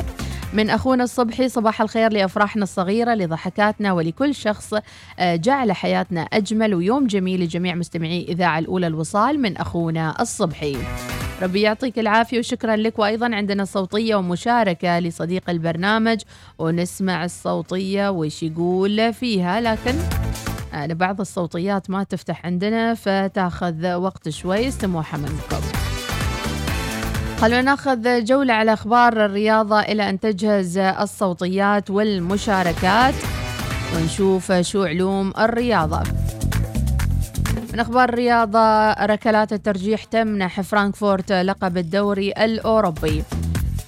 [0.53, 4.75] من أخونا الصبحي صباح الخير لأفراحنا الصغيرة لضحكاتنا ولكل شخص
[5.21, 10.77] جعل حياتنا أجمل ويوم جميل لجميع مستمعي إذاعة الأولى الوصال من أخونا الصبحي.
[11.43, 12.99] ربي يعطيك العافية وشكرا لك.
[12.99, 16.21] وأيضا عندنا صوتية ومشاركة لصديق البرنامج
[16.59, 19.61] ونسمع الصوتية وش يقول فيها.
[19.61, 19.95] لكن
[20.75, 24.69] أنا بعض الصوتيات ما تفتح عندنا فتأخذ وقت شوي.
[24.69, 25.61] استموحة منكم
[27.39, 33.15] خلونا نأخذ جولة على أخبار الرياضة إلى أن تجهز الصوتيات والمشاركات
[33.97, 36.20] ونشوف شو علوم الرياضة.
[37.73, 43.23] من أخبار الرياضة ركلات الترجيح تمنح فرانكفورت لقب الدوري الأوروبي.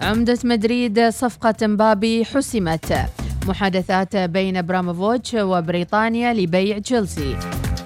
[0.01, 2.99] عمدة مدريد صفقة مبابي حسمت.
[3.47, 7.37] محادثات بين براموفوتش وبريطانيا لبيع تشيلسي.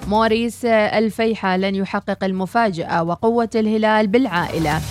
[0.07, 4.81] موريس الفيحة لن يحقق المفاجأة وقوة الهلال بالعائلة.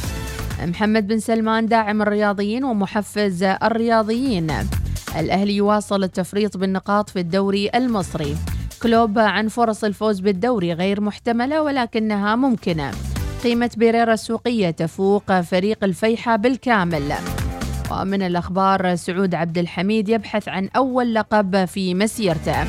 [0.62, 4.52] محمد بن سلمان داعم الرياضيين ومحفز الرياضيين.
[5.18, 8.36] الأهلي يواصل التفريط بالنقاط في الدوري المصري.
[8.86, 12.90] كلوب عن فرص الفوز بالدوري غير محتملة ولكنها ممكنة.
[13.44, 17.12] قيمة بيريرا السوقية تفوق فريق الفيحة بالكامل.
[17.90, 22.64] ومن الأخبار سعود عبد الحميد يبحث عن أول لقب في مسيرته.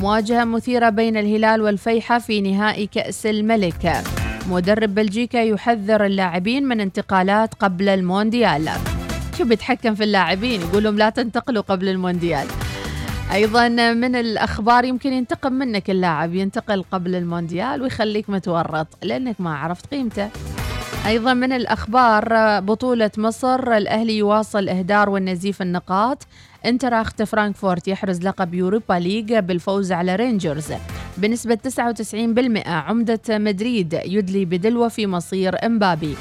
[0.00, 4.02] مواجهة مثيرة بين الهلال والفيحة في نهائي كأس الملك.
[4.50, 8.68] مدرب بلجيكا يحذر اللاعبين من انتقالات قبل المونديال.
[9.38, 12.46] شو بيتحكم في اللاعبين؟ يقول لهم لا تنتقلوا قبل المونديال.
[13.34, 19.86] أيضا من الأخبار يمكن ينتقم منك اللاعب ينتقل قبل المونديال ويخليك متورط لأنك ما عرفت
[19.86, 20.28] قيمته.
[21.06, 26.26] أيضا من الأخبار بطولة مصر الأهلي يواصل إهدار والنزيف النقاط.
[26.66, 30.72] آينتراخت فرانكفورت يحرز لقب يوروبا ليغ بالفوز على رينجرز.
[31.16, 36.16] بنسبة 99% عمدة مدريد يدلي بدلوه في مصير إمبابي.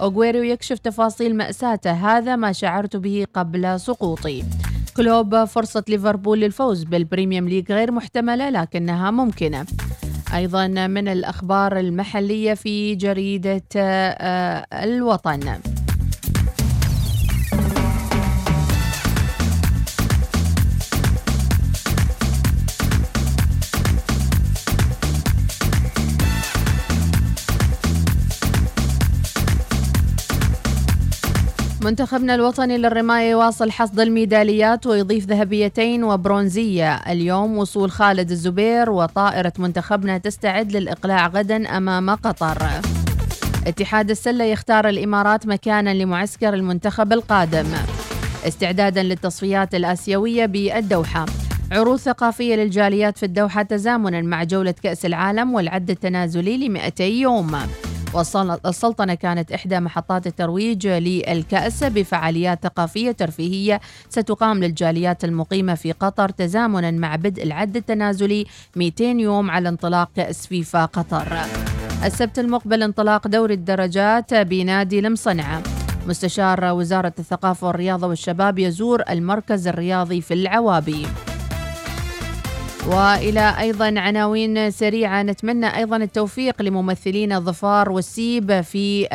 [0.00, 4.44] أغويرو يكشف تفاصيل مأساته هذا ما شعرت به قبل سقوطي.
[4.98, 9.66] كلوب فرصة ليفربول للفوز بالبريميرليغ غير محتملة لكنها ممكنة.
[10.34, 15.40] أيضا من الأخبار المحلية في جريدة آه، الوطن.
[31.88, 36.94] منتخبنا الوطني للرماية يواصل حصد الميداليات ويضيف ذهبيتين وبرونزية.
[36.94, 42.68] اليوم وصول خالد الزبير وطائرة منتخبنا تستعد للإقلاع غدا أمام قطر.
[43.66, 47.66] اتحاد السلة يختار الإمارات مكانا لمعسكر المنتخب القادم.
[48.46, 51.26] استعدادا للتصفيات الآسيوية بالدوحة.
[51.72, 57.56] عروض ثقافية للجاليات في الدوحة تزامنا مع جولة كأس العالم والعد التنازلي ل 200 يوم.
[58.14, 66.90] والسلطنة كانت إحدى محطات الترويج للكأس بفعاليات ثقافية ترفيهية ستقام للجاليات المقيمة في قطر تزامنا
[66.90, 68.46] مع بدء العد التنازلي
[68.76, 71.38] 200 يوم على انطلاق كأس فيفا قطر.
[72.04, 75.62] السبت المقبل انطلاق دوري الدرجات بنادي المصنعة.
[76.06, 81.06] مستشار وزارة الثقافة والرياضة والشباب يزور المركز الرياضي في العوابي.
[82.88, 89.08] وإلى أيضا عناوين سريعة نتمنى أيضا التوفيق لممثلين الظفار والسيب في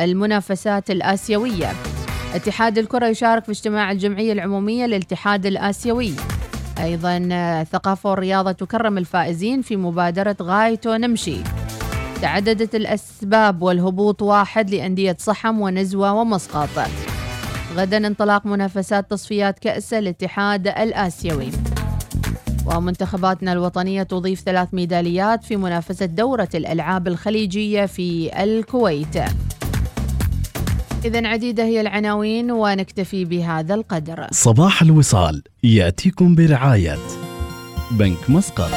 [0.00, 1.72] المنافسات الآسيوية.
[2.34, 6.12] اتحاد الكرة يشارك في اجتماع الجمعية العمومية للاتحاد الآسيوي.
[6.80, 11.36] أيضا الثقافه والرياضة تكرم الفائزين في مبادرة غايته نمشي.
[12.22, 16.88] تعددت الأسباب والهبوط واحد لأندية صحم ونزوة ومسقط.
[17.76, 21.50] غدا انطلاق منافسات تصفيات كأس الاتحاد الآسيوي
[22.76, 29.16] ومنتخباتنا الوطنية تضيف ثلاث ميداليات في منافسة دورة الألعاب الخليجية في الكويت.
[31.04, 34.26] إذا عديدة هي العناوين ونكتفي بهذا القدر.
[34.32, 36.98] صباح الوصال يأتيكم برعاية
[37.90, 38.70] بنك مسقط.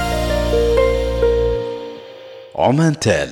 [2.56, 3.30] عمان تال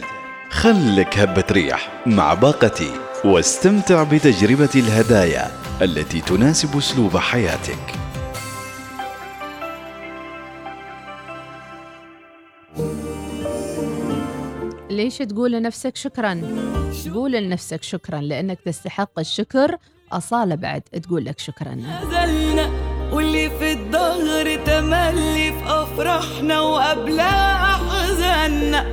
[0.49, 2.91] خلك هبة ريح مع باقتي
[3.25, 5.51] واستمتع بتجربة الهدايا
[5.81, 8.00] التي تناسب أسلوب حياتك.
[15.11, 16.41] ليش تقول لنفسك شكرا؟
[17.13, 19.77] قول لنفسك شكرا لأنك تستحق الشكر
[20.11, 21.77] أصالة بعد تقول لك شكرا.
[22.11, 22.69] زلنا
[23.11, 28.85] واللي في الظهر تملي في أفراحنا وقبلها أحزاننا.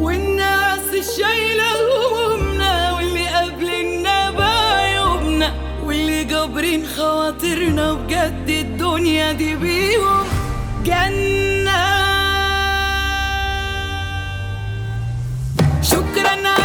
[0.00, 10.26] والناس الشايلة همومنا واللي قابلنا بعيوبنا واللي جابرين خواطرنا بجد الدنيا دي بيهم.
[10.84, 11.63] جنة
[15.84, 16.63] شكرا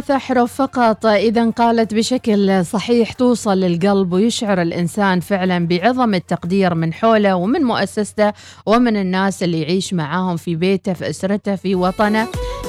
[0.00, 1.06] من ثلاثة حروف فقط.
[1.06, 8.32] إذا قالت بشكل صحيح توصل للقلب ويشعر الإنسان فعلا بعظم التقدير من حوله ومن مؤسسته
[8.66, 12.26] ومن الناس اللي يعيش معاهم في بيته في أسرته في وطنه.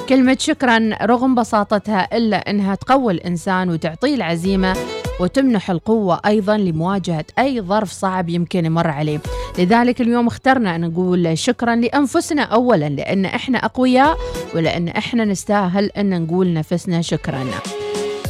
[0.09, 4.75] كلمة شكرا رغم بساطتها إلا أنها تقوي الإنسان وتعطيه العزيمة
[5.19, 9.19] وتمنح القوة أيضا لمواجهة أي ظرف صعب يمكن يمر عليه.
[9.59, 14.17] لذلك اليوم اخترنا أن نقول شكرا لأنفسنا أولا لأن إحنا أقوياء
[14.55, 17.45] ولأن إحنا نستاهل أن نقول نفسنا شكرا.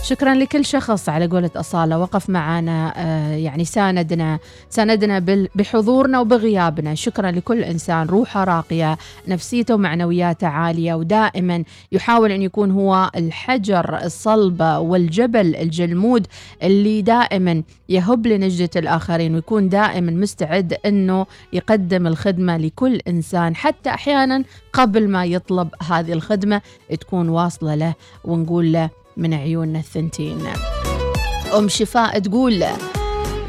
[0.03, 1.99] شكرا لكل شخص على قولة أصالة.
[1.99, 4.39] وقف معنا آه، يعني ساندنا
[4.69, 6.95] ساندنا بحضورنا وبغيابنا.
[6.95, 8.97] شكرا لكل إنسان روحه راقية
[9.27, 10.93] نفسيته ومعنوياته عالية.
[10.93, 16.27] ودائما يحاول أن يكون هو الحجر الصلب والجبل الجلمود
[16.63, 23.55] اللي دائما يهب لنجدة الآخرين ويكون دائما مستعد أنه يقدم الخدمة لكل إنسان.
[23.55, 24.43] حتى أحيانا
[24.73, 26.61] قبل ما يطلب هذه الخدمة
[27.01, 27.93] تكون واصلة له
[28.23, 30.47] ونقول له من عيوننا الثنتين.
[31.57, 32.65] أم شفاء تقول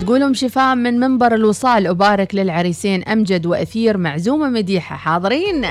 [0.00, 4.96] تقول أم شفاء من منبر الوصال أبارك للعريسين أمجد وأثير معزومة مديحة.
[4.96, 5.64] حاضرين؟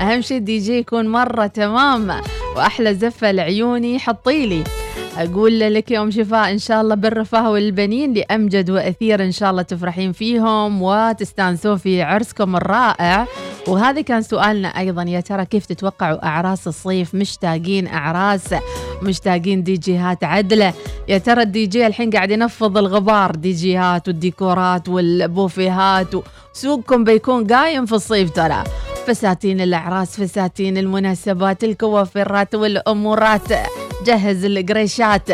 [0.00, 2.20] أهم شيء الدي جي يكون مرة تمام
[2.56, 3.98] وأحلى زفة لعيوني.
[3.98, 4.64] حطيلي.
[5.18, 9.62] أقول لك يا أم شفاء إن شاء الله بالرفاه والبنين لأمجد وأثير إن شاء الله
[9.62, 13.26] تفرحين فيهم وتستانسون في عرسكم الرائع.
[13.68, 15.02] وهذا كان سؤالنا أيضا.
[15.02, 18.54] يا ترى كيف تتوقعوا أعراس الصيف؟ مشتاقين أعراس
[19.02, 20.72] مشتاقين دي جيهات عدلة
[21.08, 26.14] يا ترى الدي جي الحين قاعد ينفض الغبار دي جيهات والديكورات والبوفيهات.
[26.52, 28.64] سوقكم بيكون قايم في الصيف ترى.
[29.06, 33.52] فساتين الأعراس فساتين المناسبات الكوافيرات والأمورات.
[34.04, 35.28] جهز القريشات.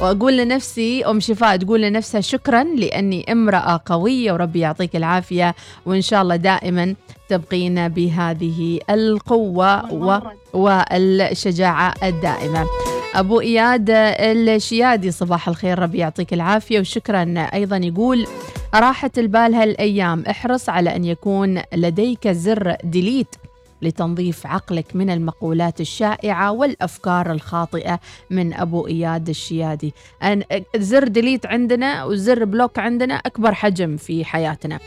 [0.00, 5.54] وأقول لنفسي أم شفاء تقول لنفسها شكرا لأني امرأة قوية وربي يعطيك العافية
[5.86, 6.94] وإن شاء الله دائما
[7.28, 10.18] تبقين بهذه القوة و...
[10.52, 12.66] والشجاعة الدائمة.
[13.14, 17.48] أبو إياد الشيادي صباح الخير ربي يعطيك العافية وشكرا.
[17.54, 18.26] أيضا يقول
[18.74, 23.36] راحة البال هالأيام احرص على أن يكون لديك زر delete.
[23.82, 29.94] لتنظيف عقلك من المقولات الشائعة والأفكار الخاطئة من أبو إياد الشيادي.
[30.22, 30.42] أن
[30.76, 34.78] زر delete عندنا وزر block عندنا أكبر حجم في حياتنا.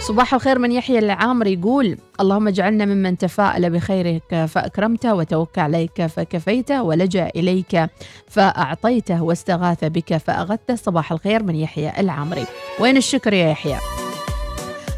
[0.00, 6.82] صباح الخير من يحيى العامر يقول اللهم اجعلنا ممن تفاءل بخيرك فأكرمته وتوكل عليك فكفيته
[6.82, 7.90] ولجأ إليك
[8.28, 12.46] فأعطيته واستغاث بك فأغثته صباح الخير من يحيى العامري.
[12.80, 14.03] وين الشكر يا يحيى؟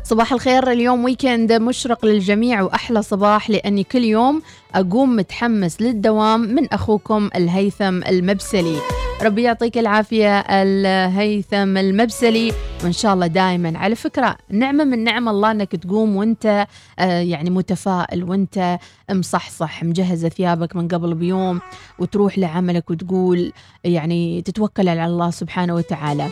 [0.06, 0.72] صباح الخير.
[0.72, 4.42] اليوم ويكند مشرق للجميع وأحلى صباح لأني كل يوم
[4.74, 8.76] أقوم متحمس للدوام من أخوكم الهيثم المبسلي.
[9.22, 12.52] ربي يعطيك العافية الهيثم المبسلي
[12.84, 16.66] وإن شاء الله دائما على فكرة نعمة من نعم الله أنك تقوم وأنت
[16.98, 18.78] آه يعني متفائل وأنت
[19.10, 21.60] مصحصح مجهز ثيابك من قبل بيوم
[21.98, 23.52] وتروح لعملك وتقول
[23.84, 26.28] يعني تتوكل على الله سبحانه وتعالى.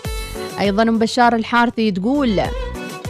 [0.61, 2.41] أيضا بشار الحارثي تقول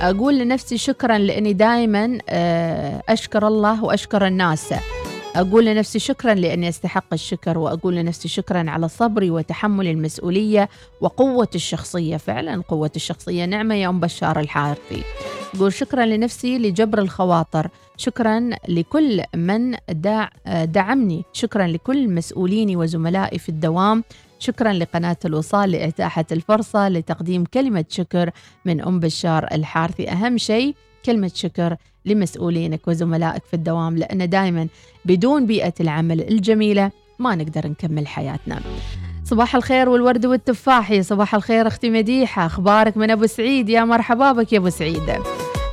[0.00, 2.18] أقول لنفسي شكرا لأني دائما
[3.08, 4.74] أشكر الله وأشكر الناس.
[5.36, 10.68] أقول لنفسي شكرا لأني أستحق الشكر وأقول لنفسي شكرا على صبري وتحمل المسؤولية
[11.00, 12.16] وقوة الشخصية.
[12.16, 15.02] فعلا قوة الشخصية نعمة يا أم بشار الحارثي.
[15.54, 17.68] أقول شكرا لنفسي لجبر الخواطر.
[17.96, 20.28] شكرا لكل من دع
[20.64, 21.24] دعمني.
[21.32, 24.04] شكرا لكل مسؤوليني وزملائي في الدوام.
[24.44, 28.30] شكرا لقناة الوصال لإتاحة الفرصة لتقديم كلمة شكر
[28.64, 30.10] من أم بشار الحارثي.
[30.10, 30.74] أهم شيء
[31.04, 34.68] كلمة شكر لمسؤولينك وزملائك في الدوام لأن دائما
[35.04, 38.60] بدون بيئة العمل الجميلة ما نقدر نكمل حياتنا.
[39.24, 44.32] صباح الخير والورد والتفاح يا صباح الخير أختي مديحة أخبارك من أبو سعيد؟ يا مرحبا
[44.32, 45.10] بك يا أبو سعيد.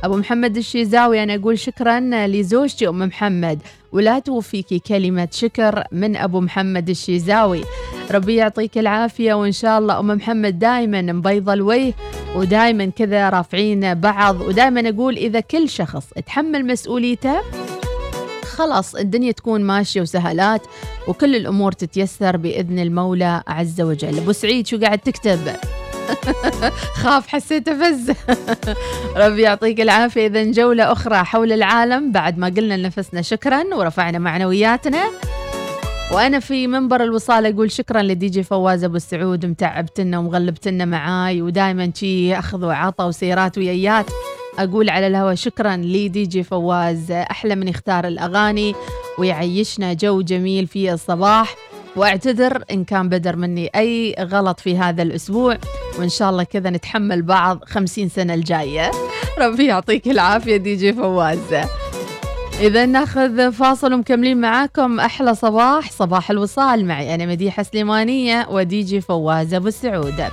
[0.04, 3.58] أبو محمد الشيزاوي أنا أقول شكرا لزوجتي أم محمد.
[3.92, 7.60] ولا توفيكي كلمة شكر من أبو محمد الشيزاوي.
[8.10, 11.94] ربي يعطيك العافية وإن شاء الله أم محمد دائما مبيضه الوجه
[12.36, 14.40] ودائما كذا رافعين بعض.
[14.40, 17.40] ودائما أقول إذا كل شخص تحمل مسؤوليته
[18.44, 20.62] خلاص الدنيا تكون ماشية وسهلات
[21.08, 24.18] وكل الأمور تتيسر بإذن المولى عز وجل.
[24.18, 25.38] أبو سعيد شو قاعد تكتب؟
[27.02, 28.12] خاف حسيت فز
[29.16, 30.26] ربي يعطيك العافية.
[30.26, 32.12] اذا جولة أخرى حول العالم.
[32.12, 35.02] بعد ما قلنا لنفسنا شكرا ورفعنا معنوياتنا.
[36.12, 41.92] وأنا في منبر الوصال أقول شكرا لدي جي فواز أبو السعود متعبتنا ومغلبتنا معاي ودائما
[41.94, 44.06] شي أخذ وعطى وسيرات ويايات.
[44.58, 47.10] أقول على الهوا شكرا لدي جي فواز.
[47.10, 48.74] أحلى من يختار الأغاني
[49.18, 51.56] ويعيشنا جو جميل في الصباح.
[51.96, 55.58] واعتذر إن كان بدر مني أي غلط في هذا الأسبوع
[55.98, 58.90] وإن شاء الله كذا نتحمل بعض خمسين سنة الجاية.
[59.38, 61.38] ربي يعطيك العافية دي جي فواز.
[62.60, 65.00] إذا ناخذ فاصل ومكملين معاكم.
[65.00, 66.86] أحلى صباح صباح الوصال.
[66.86, 70.24] معي أنا مديحة سليمانية وديجي فواز أبو السعود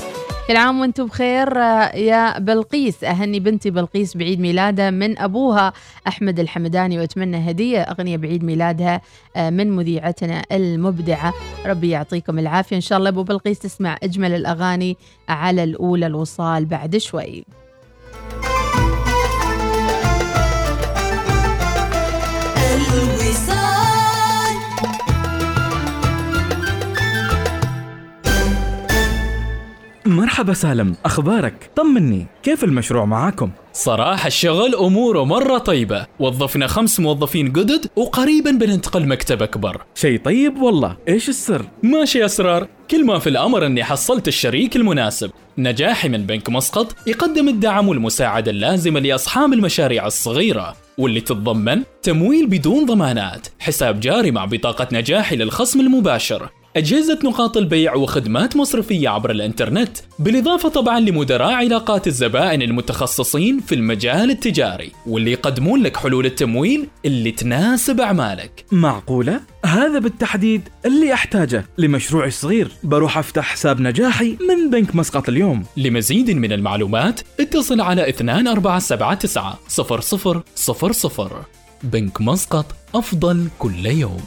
[0.49, 1.57] كل عام وأنتم بخير.
[1.95, 5.73] يا بلقيس أهني بنتي بلقيس بعيد ميلادها من أبوها
[6.07, 9.01] أحمد الحمداني وأتمنى هدية أغنية بعيد ميلادها
[9.37, 11.33] من مذيعتنا المبدعة.
[11.65, 12.75] ربي يعطيكم العافية.
[12.75, 14.97] إن شاء الله أبو بلقيس تسمع أجمل الأغاني
[15.29, 17.45] على الأولى الوصال بعد شوي.
[30.19, 36.05] مرحبا سالم أخبارك؟ طمني كيف المشروع معاكم؟ صراحة الشغل أموره مرة طيبة.
[36.19, 39.81] وظفنا خمس موظفين جدد وقريبا بننتقل مكتب أكبر.
[39.95, 40.97] شيء طيب والله.
[41.07, 42.67] إيش السر؟ ماشي أسرار.
[42.91, 45.31] كل ما في الأمر أني حصلت الشريك المناسب.
[45.57, 50.75] نجاحي من بنك مسقط يقدم الدعم والمساعدة اللازمة لأصحاب المشاريع الصغيرة.
[50.97, 53.47] واللي تتضمن تمويل بدون ضمانات.
[53.59, 56.49] حساب جاري مع بطاقة نجاحي للخصم المباشر.
[56.75, 64.31] أجهزة نقاط البيع وخدمات مصرفية عبر الإنترنت بالإضافة طبعا لمدراء علاقات الزبائن المتخصصين في المجال
[64.31, 68.65] التجاري واللي يقدمون لك حلول التمويل اللي تناسب أعمالك.
[68.71, 71.65] معقولة؟ هذا بالتحديد اللي أحتاجه.
[71.77, 75.63] لمشروعي الصغير بروح أفتح حساب نجاحي من بنك مسقط اليوم.
[75.77, 81.21] لمزيد من المعلومات اتصل على 2479 0000
[81.83, 82.65] بنك مسقط
[82.95, 84.21] أفضل كل يوم.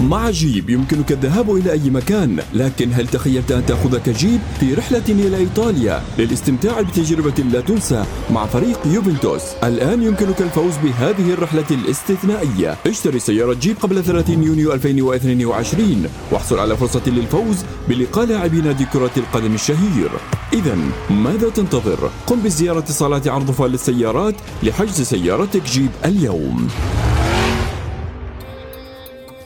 [0.00, 5.02] مع جيب يمكنك الذهاب إلى أي مكان لكن هل تخيلت أن تأخذك جيب في رحلة
[5.08, 9.42] إلى إيطاليا؟ للاستمتاع بتجربة لا تنسى مع فريق يوفنتوس.
[9.64, 12.76] الآن يمكنك الفوز بهذه الرحلة الاستثنائية.
[12.86, 17.56] اشتري سيارة جيب قبل 30 يونيو 2022 واحصل على فرصة للفوز
[17.88, 20.10] بلقاء لاعبي نادي كرة القدم الشهير.
[20.52, 20.78] إذا
[21.10, 26.68] ماذا تنتظر؟ قم بزيارة صالات عرض فال للسيارات لحجز سيارتك جيب اليوم.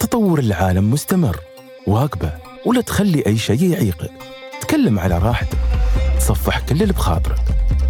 [0.09, 1.37] تطور العالم مستمر.
[1.87, 2.33] واكبه
[2.67, 4.11] ولا تخلي أي شيء يعيقك.
[4.61, 5.59] تكلم على راحتك.
[6.19, 7.41] تصفح كل اللي بخاطرك.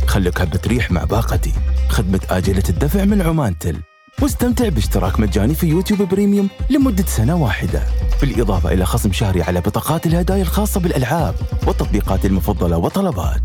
[0.07, 1.53] خليك هبة ريح مع باقتي.
[1.89, 3.81] خدمة آجلة الدفع من عمان تل
[4.23, 7.83] واستمتع باشتراك مجاني في يوتيوب بريميوم لمدة سنة واحدة.
[8.21, 11.35] بالإضافة إلى خصم شهري على بطاقات الهدايا الخاصة بالألعاب
[11.66, 13.41] والتطبيقات المفضلة وطلبات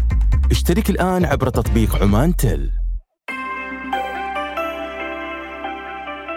[0.51, 2.69] اشترك الآن عبر تطبيق عمان تل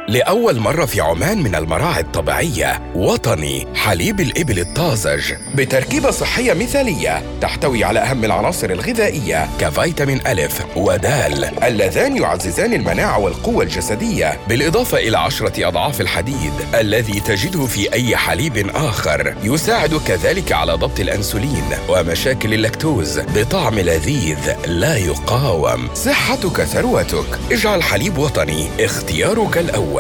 [0.09, 7.85] لأول مرة في عمان من المراعي الطبيعية وطني حليب الإبل الطازج بتركيبة صحية مثالية تحتوي
[7.85, 15.69] على أهم العناصر الغذائية كفيتامين ألف ودال اللذان يعززان المناعة والقوة الجسدية بالإضافة إلى عشرة
[15.69, 23.21] أضعاف الحديد الذي تجده في أي حليب آخر يساعد كذلك على ضبط الأنسولين ومشاكل اللاكتوز
[23.21, 25.89] بطعم لذيذ لا يقاوم.
[25.95, 27.39] صحتك ثروتك.
[27.53, 29.96] اجعل حليب وطني اختيارك الأول.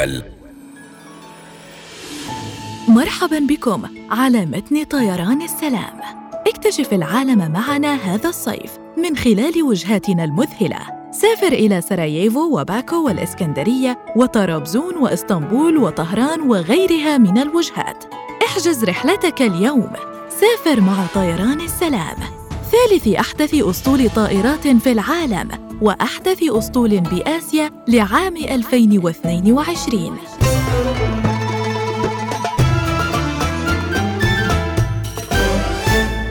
[2.88, 6.01] مرحبا بكم على متن طيران السلام.
[6.47, 10.78] اكتشف العالم معنا هذا الصيف من خلال وجهاتنا المذهلة.
[11.12, 18.05] سافر إلى سراييفو وباكو والإسكندرية وطرابزون وإسطنبول وطهران وغيرها من الوجهات.
[18.44, 19.90] احجز رحلتك اليوم.
[20.28, 22.16] سافر مع طيران السلام.
[22.72, 25.65] ثالث أحدث أسطول طائرات في العالم.
[25.80, 30.18] وأحدث أسطول بآسيا لعام 2022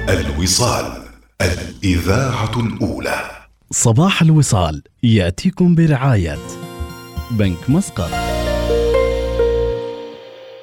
[0.10, 1.04] الوصال
[1.42, 3.32] الإذاعة الأولى.
[3.72, 6.38] صباح الوصال يأتيكم برعاية
[7.32, 8.10] بنك مسقط.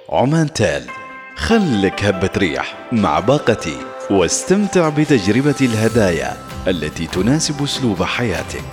[0.09, 1.02] عمان تال
[1.43, 3.77] خلك هبة ريح مع باقتي
[4.11, 6.37] واستمتع بتجربة الهدايا
[6.69, 8.65] التي تناسب أسلوب حياتك.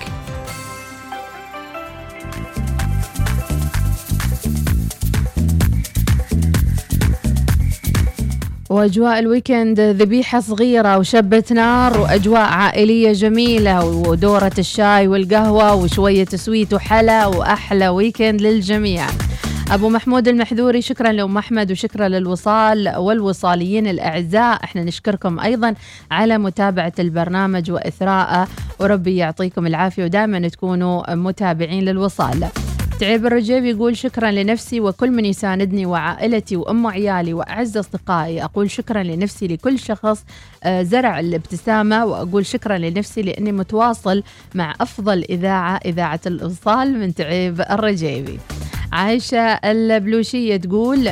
[8.69, 16.73] وأجواء ال weekend ذبيحة صغيرة وشبة نار وأجواء عائلية جميلة ودورة الشاي والقهوة وشوية sweet
[16.73, 19.05] وحلا وأحلى weekend للجميع.
[19.71, 24.63] أبو محمود المحذوري شكرا لأم أحمد وشكرا للوصال والوصاليين الأعزاء.
[24.63, 25.75] إحنا نشكركم أيضا
[26.11, 28.47] على متابعة البرنامج وإثراءه.
[28.79, 32.47] وربي يعطيكم العافية ودائما تكونوا متابعين للوصال.
[32.99, 38.43] تعيب الرجيب يقول شكرا لنفسي وكل من يساندني وعائلتي وأم عيالي وأعز أصدقائي.
[38.43, 40.25] أقول شكرا لنفسي لكل شخص
[40.63, 44.23] آه، زرع الابتسامة وأقول شكرا لنفسي لأني متواصل
[44.55, 48.39] مع أفضل إذاعة إذاعة الإوصال من تعيب الرجيبي
[48.91, 51.09] عايشة البلوشية تقول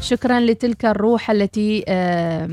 [0.00, 2.50] شكرا لتلك الروح التي آه،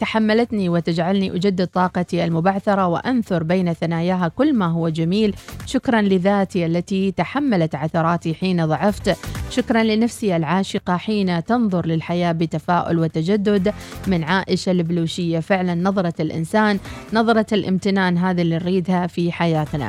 [0.00, 5.34] تحملتني وتجعلني أجدد طاقتي المبعثرة وأنثر بين ثناياها كل ما هو جميل.
[5.66, 9.16] شكرا لذاتي التي تحملت عثراتي حين ضعفت.
[9.50, 13.74] شكرا لنفسي العاشقة حين تنظر للحياة بتفاؤل وتجدد.
[14.06, 15.38] من عائشة البلوشية.
[15.40, 16.78] فعلا نظرة الإنسان
[17.12, 19.88] نظرة الامتنان هذه اللي نريدها في حياتنا.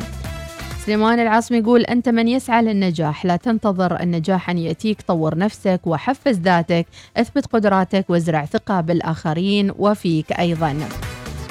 [0.85, 6.39] سليمان العاصمي يقول أنت من يسعى للنجاح لا تنتظر النجاح أن يأتيك طور نفسك وحفز
[6.39, 6.85] ذاتك
[7.17, 10.75] اثبت قدراتك وازرع ثقة بالآخرين وفيك أيضا.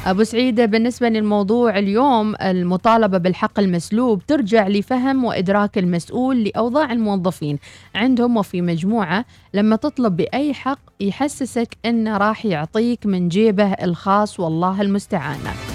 [0.06, 7.58] أبو سعيد بالنسبة للموضوع اليوم المطالبة بالحق المسلوب ترجع لفهم وإدراك المسؤول لأوضاع الموظفين
[7.94, 9.24] عندهم وفي مجموعة
[9.54, 15.73] لما تطلب بأي حق يحسسك أنه راح يعطيك من جيبه الخاص والله المستعان.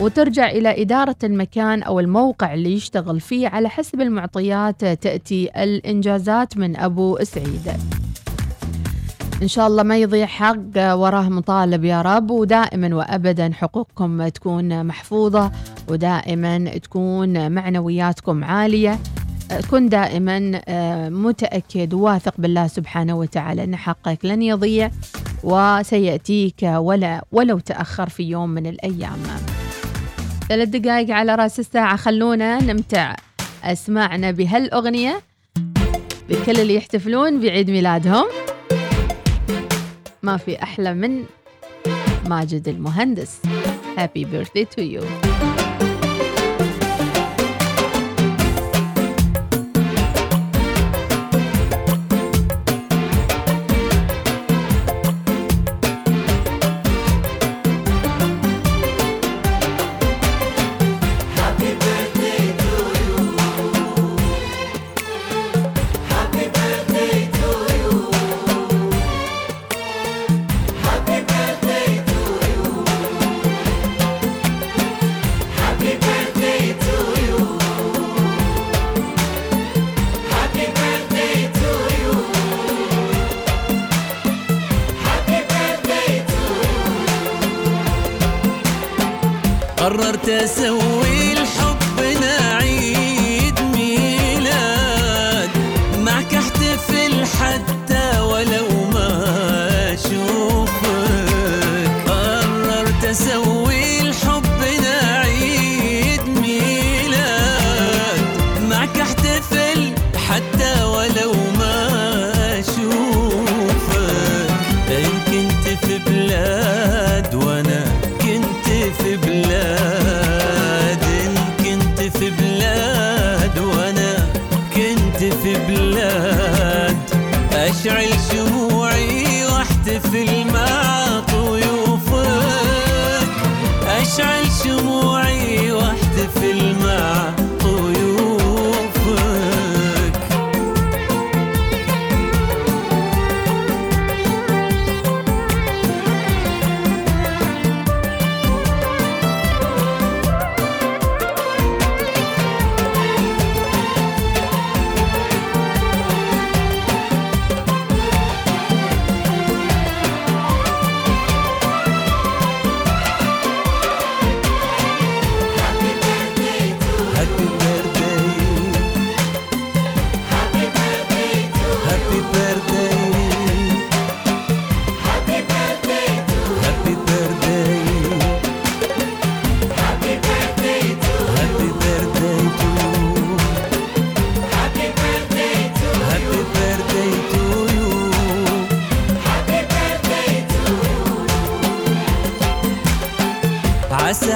[0.00, 6.76] وترجع إلى إدارة المكان أو الموقع اللي يشتغل فيه على حسب المعطيات تأتي الإنجازات من
[6.76, 7.72] أبو سعيد.
[9.42, 15.52] إن شاء الله ما يضيع حق وراه مطالب يا رب ودائما وأبدا حقوقكم تكون محفوظة
[15.88, 18.98] ودائما تكون معنوياتكم عالية.
[19.70, 24.90] كن دائما آه، متأكد وواثق بالله سبحانه وتعالى أن حقك لن يضيع
[25.44, 29.18] وسيأتيك ولا ولو تأخر في يوم من الأيام.
[30.50, 31.96] ثلاث دقائق على رأس الساعة.
[31.96, 33.14] خلونا نمتع
[33.64, 35.22] أسمعنا بهالأغنية.
[36.28, 38.24] بكل اللي يحتفلون بعيد ميلادهم.
[40.22, 41.24] ما في أحلى من
[42.26, 43.40] ماجد المهندس.
[43.96, 45.04] Happy birthday to you.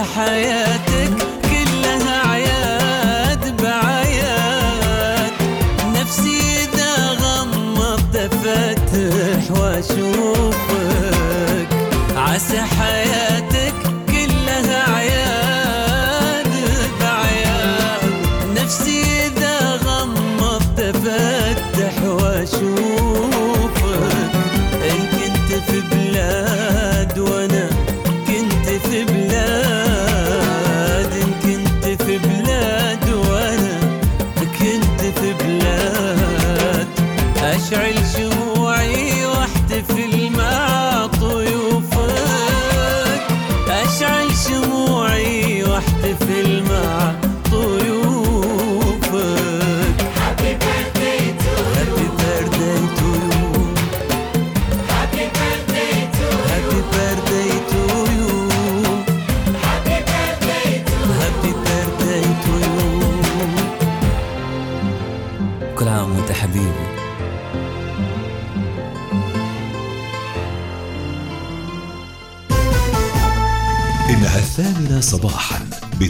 [0.03, 0.84] حياتي